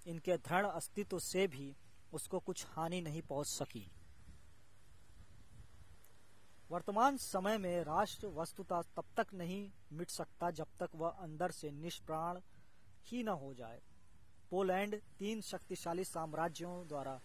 इनके 0.06 0.36
दृढ़ 0.38 0.66
अस्तित्व 0.66 1.18
से 1.18 1.46
भी 1.46 1.74
उसको 2.12 2.38
कुछ 2.38 2.66
हानि 2.66 3.00
नहीं 3.00 3.22
पहुँच 3.22 3.46
सकी। 3.46 3.90
वर्तमान 6.70 7.16
समय 7.16 7.58
में 7.58 7.82
राष्ट्र 7.84 8.26
वस्तुता 8.26 8.80
तब 8.96 9.04
तक 9.16 9.34
नहीं 9.34 9.70
मिट 9.92 10.10
सकता 10.10 10.50
जब 10.50 10.66
तक 10.80 10.90
वह 10.94 11.08
अंदर 11.08 11.50
से 11.50 11.70
निष्प्राण 11.70 12.40
ही 13.06 13.22
न 13.22 13.28
हो 13.28 13.54
जाए। 13.54 13.80
पोलैंड 14.50 15.00
तीन 15.18 15.40
शक्तिशाली 15.40 16.04
साम्राज्यों 16.04 16.86
द्वारा 16.88 17.20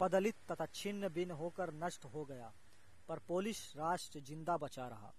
पदलित 0.00 0.34
तथा 0.52 0.66
छिन्न 0.66 1.08
भिन्न 1.08 1.30
होकर 1.30 1.72
नष्ट 1.74 2.04
हो 2.04 2.24
गया। 2.24 2.52
पर 3.08 3.18
पोलिश 3.28 3.60
राष्ट्र 3.76 4.20
ज़िंदा 4.20 4.56
बचा 4.56 4.86
रहा 4.88 5.12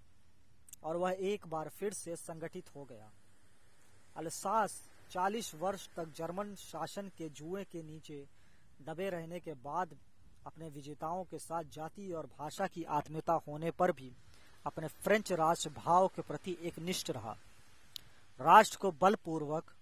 और 0.84 0.98
वह 0.98 1.16
एक 1.24 1.48
बार 1.48 1.70
फिर 1.70 1.94
से 1.94 2.16
संगठित 2.16 2.76
हो 2.76 2.84
गया। 2.86 3.10
अलसास 4.18 4.82
40 5.12 5.54
वर्ष 5.56 5.88
तक 5.96 6.14
जर्मन 6.18 6.54
शासन 6.56 7.10
के 7.18 7.30
जुए 7.32 7.64
के 7.64 7.82
नीचे 7.84 8.26
दबे 8.86 9.10
रहने 9.10 9.40
के 9.40 9.54
बाद 9.64 9.96
अपने 10.46 10.70
विजेताओं 10.70 11.24
के 11.24 11.38
साथ 11.40 11.64
जाति 11.74 12.12
और 12.12 12.26
भाषा 12.40 12.68
की 12.68 12.84
आत्मीयता 12.92 13.34
होने 13.48 13.72
पर 13.72 13.92
भी 13.92 14.12
अपने 14.66 14.88
फ्रेंच 15.04 15.32
राष्ट्र 15.34 15.70
भाव 15.78 16.08
के 16.08 16.22
प्रति 16.22 16.58
एक 16.64 16.80
निष्ठ 16.80 17.10
रहा। 17.12 17.36
राष्ट्र 18.40 18.78
को 18.78 18.92
बलपूर्वक 19.02 19.74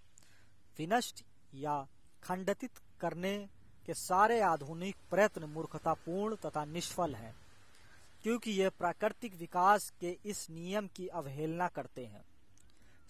विनष्ट 0.80 1.24
या 1.56 1.76
खंडित 2.24 2.70
करने 3.02 3.38
के 3.86 3.94
सारे 3.94 4.40
आधुनिक 4.42 4.96
प्रयत्न 5.10 5.50
मूर्खतापूर्ण 5.50 6.36
तथा 6.36 6.64
निष्फल 6.66 7.16
हैं। 7.16 7.34
क्योंकि 8.24 8.52
ये 8.52 8.70
प्राकृतिक 8.70 9.36
विकास 9.36 9.90
के 10.02 10.18
इस 10.26 10.50
नियम 10.50 10.88
की 10.88 11.08
अवहेलना 11.08 11.68
करते 11.68 12.06
हैं। 12.06 12.24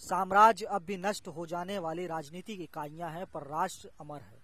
साम्राज्य 0.01 0.65
अब 0.65 0.83
भी 0.83 0.97
नष्ट 0.97 1.27
हो 1.27 1.45
जाने 1.45 1.77
वाली 1.79 2.05
राजनीतिक 2.07 2.61
इकाइयाँ 2.61 3.11
हैं, 3.11 3.25
पर 3.25 3.47
राष्ट्र 3.47 3.91
अमर 4.01 4.21
है। 4.21 4.41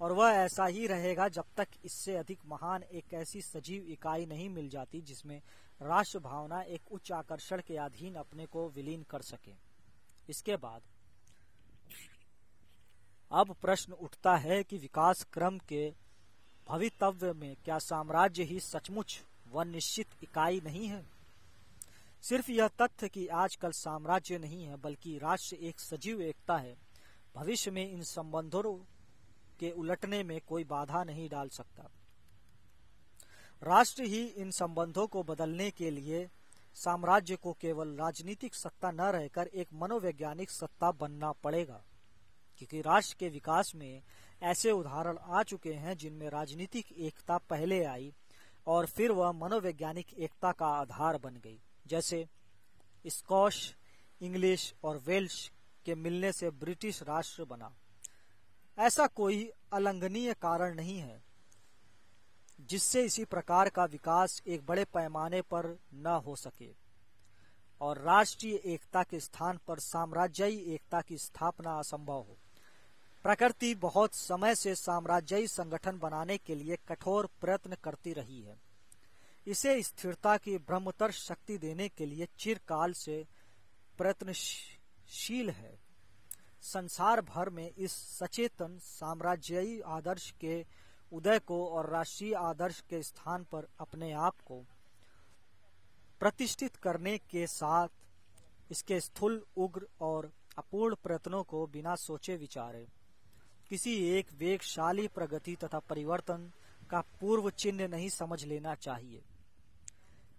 और 0.00 0.12
वह 0.12 0.30
ऐसा 0.30 0.66
ही 0.66 0.86
रहेगा 0.86 1.28
जब 1.28 1.44
तक 1.56 1.68
इससे 1.84 2.16
अधिक 2.16 2.38
महान 2.46 2.82
एक 2.82 3.14
ऐसी 3.14 3.40
सजीव 3.42 3.84
इकाई 3.88 4.26
नहीं 4.26 4.48
मिल 4.50 4.68
जाती 4.68 5.00
जिसमें 5.00 5.40
राष्ट्र 5.80 6.18
भावना 6.18 6.60
एक 6.62 6.92
उच्च 6.92 7.12
आकर्षण 7.12 7.60
के 7.60 7.76
अधीन 7.76 8.14
अपने 8.14 8.46
को 8.46 8.68
विलीन 8.68 9.02
कर 9.02 9.22
सके। 9.22 9.52
इसके 10.28 10.56
बाद 10.56 10.82
अब 13.30 13.54
प्रश्न 13.62 13.92
उठता 13.92 14.36
है 14.36 14.62
कि 14.62 14.78
विकास 14.78 15.26
क्रम 15.32 15.58
के 15.58 15.88
भवितव्य 16.68 17.32
में 17.32 17.54
क्या 17.64 17.78
साम्राज्य 17.78 18.42
ही 18.42 18.60
सचमुच 18.60 19.22
व 19.56 19.62
निश्चित 19.64 20.06
इकाई 20.22 20.60
नहीं 20.64 20.86
है। 20.86 21.04
सिर्फ़ 22.24 22.50
यह 22.50 22.68
तथ्य 22.80 23.08
कि 23.08 23.26
आजकल 23.28 23.70
साम्राज्य 23.72 24.38
नहीं 24.38 24.64
है, 24.64 24.76
बल्कि 24.76 25.16
राष्ट्र 25.18 25.56
एक 25.58 25.80
सजीव 25.80 26.20
एकता 26.22 26.56
है। 26.56 26.76
भविष्य 27.34 27.70
में 27.70 27.90
इन 27.90 28.02
संबंधों 28.04 28.72
के 29.60 29.70
उलटने 29.72 30.22
में 30.22 30.40
कोई 30.48 30.64
बाधा 30.66 31.02
नहीं 31.04 31.28
डाल 31.28 31.48
सकता। 31.48 31.90
राष्ट्र 33.62 34.02
ही 34.04 34.24
इन 34.26 34.50
संबंधों 34.50 35.06
को 35.06 35.22
बदलने 35.22 35.70
के 35.70 35.90
लिए 35.90 36.28
साम्राज्य 36.76 37.36
को 37.36 37.52
केवल 37.52 37.96
राजनीतिक 37.96 38.54
सत्ता 38.54 38.90
न 38.90 39.10
रहकर 39.12 39.46
एक 39.46 39.68
मनोवैज्ञानिक 39.74 40.50
सत्ता 40.50 40.90
बनना 40.92 41.32
पड़ेगा, 41.34 41.82
क्योंकि 42.58 42.80
राष्ट्र 42.80 43.16
के 43.18 43.28
विकास 43.28 43.72
में 43.74 44.02
ऐसे 44.42 44.70
उदाहरण 44.70 45.18
आ 45.18 45.42
चुके 45.42 45.72
हैं 45.74 45.96
जिनमें 45.96 46.28
राजनीतिक 46.30 46.92
एकता 46.92 47.38
पहले 47.50 47.82
आई 47.84 48.12
और 48.66 48.86
फिर 48.86 49.12
वह 49.12 49.32
मनोवैज्ञानिक 49.32 50.14
एकता 50.14 50.52
का 50.52 50.66
आधार 50.66 51.18
बन 51.18 51.36
गई। 51.36 51.60
जैसे 51.86 52.28
स्कॉश, 53.06 53.74
इंग्लिश 54.20 54.74
और 54.84 54.96
वेल्श 54.98 55.52
के 55.84 55.94
मिलने 55.94 56.32
से 56.32 56.50
ब्रिटिश 56.50 57.02
राष्ट्र 57.02 57.44
बना। 57.44 57.74
ऐसा 58.78 59.06
कोई 59.06 59.50
अलंघनीय 59.72 60.34
कारण 60.34 60.74
नहीं 60.74 60.98
है, 60.98 61.22
जिससे 62.60 63.04
इसी 63.04 63.24
प्रकार 63.24 63.68
का 63.68 63.84
विकास 63.84 64.42
एक 64.46 64.66
बड़े 64.66 64.84
पैमाने 64.84 65.42
पर 65.42 65.78
न 65.94 66.06
हो 66.06 66.36
सके। 66.36 66.74
और 67.80 67.98
राष्ट्रीय 67.98 68.54
एकता 68.54 69.02
के 69.02 69.20
स्थान 69.20 69.58
पर 69.66 69.78
साम्राज्यी 69.78 70.56
एकता 70.74 71.00
की 71.00 71.18
स्थापना 71.18 71.78
असंभव 71.78 72.18
हो। 72.18 72.38
प्रकृति 73.26 73.74
बहुत 73.74 74.14
समय 74.14 74.54
से 74.54 74.74
साम्राज्यी 74.74 75.46
संगठन 75.48 75.98
बनाने 75.98 76.36
के 76.38 76.54
लिए 76.54 76.76
कठोर 76.88 77.28
प्रयत्न 77.40 77.76
करती 77.84 78.12
रही 78.12 78.40
है। 78.42 78.56
इसे 79.46 79.82
स्थिरता 79.82 80.36
की 80.36 80.56
ब्रह्मतर 80.58 81.10
शक्ति 81.10 81.56
देने 81.58 81.88
के 81.88 82.06
लिए 82.06 82.28
चिरकाल 82.38 82.92
से 82.92 83.26
प्रयत्नशील 83.98 85.50
है। 85.50 85.74
संसार 86.62 87.20
भर 87.20 87.50
में 87.50 87.70
इस 87.70 87.92
सचेतन 87.92 88.78
साम्राज्यी 88.78 89.80
आदर्श 89.80 90.30
के 90.40 90.64
उदय 91.12 91.38
को 91.38 91.66
और 91.66 91.90
राष्ट्रीय 91.90 92.34
आदर्श 92.34 92.80
के 92.80 93.02
स्थान 93.02 93.44
पर 93.44 93.68
अपने 93.80 94.12
आप 94.12 94.40
को 94.40 94.64
प्रतिष्ठित 96.20 96.76
करने 96.76 97.18
के 97.18 97.46
साथ 97.46 97.88
इसके 98.70 99.00
स्थूल, 99.00 99.44
उग्र 99.56 99.86
और 100.00 100.32
अपूर्ण 100.58 100.94
प्रयत्नों 100.94 101.42
को 101.42 101.66
बिना 101.66 101.96
सोचे 101.96 102.36
विचारे 102.36 102.86
किसी 103.68 103.94
एक 104.08 104.26
वेगशाली 104.32 105.08
प्रगति 105.08 105.56
तथा 105.56 105.78
परिवर्तन 105.78 106.50
का 106.90 107.00
पूर्व 107.00 107.50
चिन्ह 107.50 107.88
नहीं 107.88 108.08
समझ 108.08 108.44
लेना 108.44 108.74
चाहिए। 108.74 109.22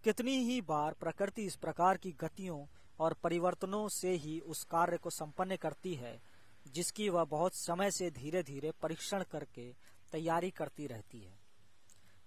कितनी 0.03 0.35
ही 0.43 0.61
बार 0.61 0.93
प्रकृति 0.93 1.41
इस 1.41 1.55
प्रकार 1.55 1.97
की 1.97 2.11
गतियों 2.11 2.65
और 2.99 3.13
परिवर्तनों 3.13 3.87
से 3.87 4.11
ही 4.11 4.39
उस 4.39 4.63
कार्य 4.63 4.97
को 4.97 5.09
संपन्न 5.09 5.55
करती 5.55 5.93
है, 5.95 6.21
जिसकी 6.67 7.09
वह 7.09 7.23
बहुत 7.23 7.55
समय 7.55 7.91
से 7.91 8.11
धीरे 8.11 8.43
धीरे 8.43 8.71
परीक्षण 8.71 9.23
करके 9.23 9.73
तैयारी 10.11 10.51
करती 10.51 10.87
रहती 10.87 11.19
है। 11.19 11.39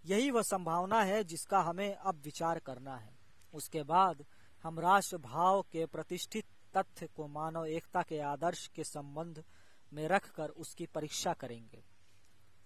यही 0.07 0.31
वह 0.31 0.43
संभावना 0.43 1.03
है 1.03 1.25
जिसका 1.25 1.61
हमें 1.61 1.95
अब 1.95 2.21
विचार 2.25 2.59
करना 2.59 2.97
है। 2.97 3.19
उसके 3.55 3.83
बाद 3.83 4.25
हम 4.63 4.81
राष्ट्र 4.81 5.17
भाव 5.17 5.63
के 5.63 5.87
प्रतिष्ठित 5.87 6.45
तथ्य 6.77 7.07
को 7.07 7.27
मानव 7.29 7.67
एकता 7.67 8.03
के 8.03 8.19
आदर्श 8.19 8.67
के 8.67 8.85
संबंध 8.85 9.45
में 9.93 10.09
रखकर 10.09 10.49
उसकी 10.49 10.87
परीक्षा 10.87 11.33
करेंगे। 11.33 11.83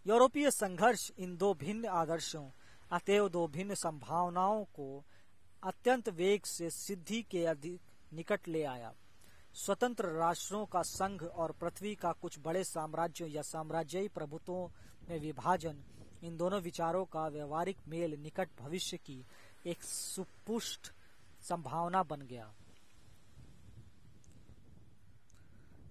यूरोपीय 0.07 0.51
संघर्ष 0.51 1.11
इन 1.19 1.37
दो 1.37 1.55
भिन्न 1.55 1.87
आदर्शों, 1.87 2.51
अतएव 2.93 3.29
दो 3.29 3.47
भिन्न 3.49 3.75
संभावनाओं 3.75 4.65
को 4.65 5.05
अत्यंत 5.63 6.09
वेग 6.09 6.45
से 6.45 6.71
सिद्धि 6.71 7.23
के 7.23 7.45
अधिक 7.45 7.81
निकट 8.13 8.49
ले 8.49 8.63
आया। 8.65 8.93
स्वतंत्र 9.55 10.09
राष्ट्रों 10.09 10.67
का 10.67 10.83
संघ 10.83 11.23
और 11.23 11.53
पृथ्वी 11.53 11.95
का 11.95 12.13
कुछ 12.13 12.39
बड़े 12.39 12.65
साम्राज्यों 12.65 13.29
या 13.29 13.43
साम्राज्यी 13.43 14.09
प्रभुत्वों 14.09 14.69
में 15.09 15.21
विभाजन, 15.21 15.85
इन 16.23 16.37
दोनों 16.37 16.61
विचारों 16.61 17.05
का 17.05 17.29
व्यवहारिक 17.29 17.79
मेल 17.89 18.15
निकट 18.15 18.49
भविष्य 18.61 18.97
की 18.97 19.25
एक 19.67 19.83
सुपुष्ट 19.83 20.93
संभावना 21.43 22.03
बन 22.03 22.23
गया। 22.23 22.55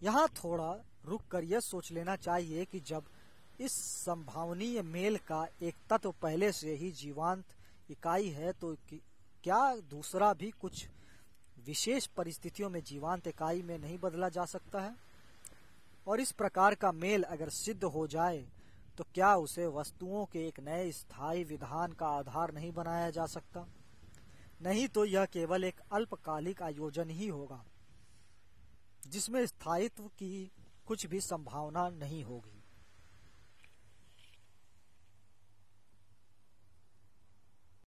यहाँ 0.03 0.27
थोड़ा 0.43 0.71
रुक 1.05 1.21
कर 1.31 1.43
यह 1.43 1.59
सोच 1.59 1.91
लेना 1.91 2.15
चाहिए 2.15 2.65
कि 2.65 2.79
जब 2.79 3.03
इस 3.61 3.71
संभावनीय 3.71 4.81
मेल 4.81 5.17
का 5.17 5.45
एक 5.61 5.75
तत्व 5.89 6.11
पहले 6.21 6.51
से 6.51 6.75
ही 6.75 6.91
जीवांत 6.91 7.43
इकाई 7.91 8.29
है 8.29 8.51
तो 8.53 8.75
क्या 9.43 9.75
दूसरा 9.89 10.33
भी 10.33 10.51
कुछ 10.51 10.85
विशेष 11.65 12.05
परिस्थितियों 12.07 12.69
में 12.69 12.81
जीवांत 12.83 13.27
इकाई 13.27 13.61
में 13.61 13.77
नहीं 13.77 13.97
बदला 13.97 14.29
जा 14.29 14.45
सकता 14.45 14.81
है? 14.81 14.95
और 16.07 16.19
इस 16.19 16.31
प्रकार 16.31 16.75
का 16.75 16.91
मेल 16.91 17.23
अगर 17.23 17.49
सिद्ध 17.49 17.83
हो 17.83 18.07
जाए 18.07 18.45
तो 18.97 19.03
क्या 19.13 19.35
उसे 19.35 19.67
वस्तुओं 19.67 20.25
के 20.25 20.47
एक 20.47 20.59
नए 20.59 20.91
स्थायी 20.91 21.43
विधान 21.43 21.91
का 21.91 22.07
आधार 22.07 22.53
नहीं 22.53 22.71
बनाया 22.71 23.09
जा 23.09 23.25
सकता? 23.25 23.65
नहीं 24.61 24.87
तो 24.87 25.05
यह 25.05 25.25
केवल 25.25 25.63
एक 25.63 25.79
अल्पकालिक 25.91 26.61
आयोजन 26.61 27.09
ही 27.09 27.27
होगा। 27.27 27.63
जिसमें 29.07 29.45
स्थायित्व 29.45 30.03
की 30.03 30.51
कुछ 30.85 31.05
भी 31.05 31.21
संभावना 31.21 31.89
नहीं 31.89 32.23
होगी। 32.23 32.52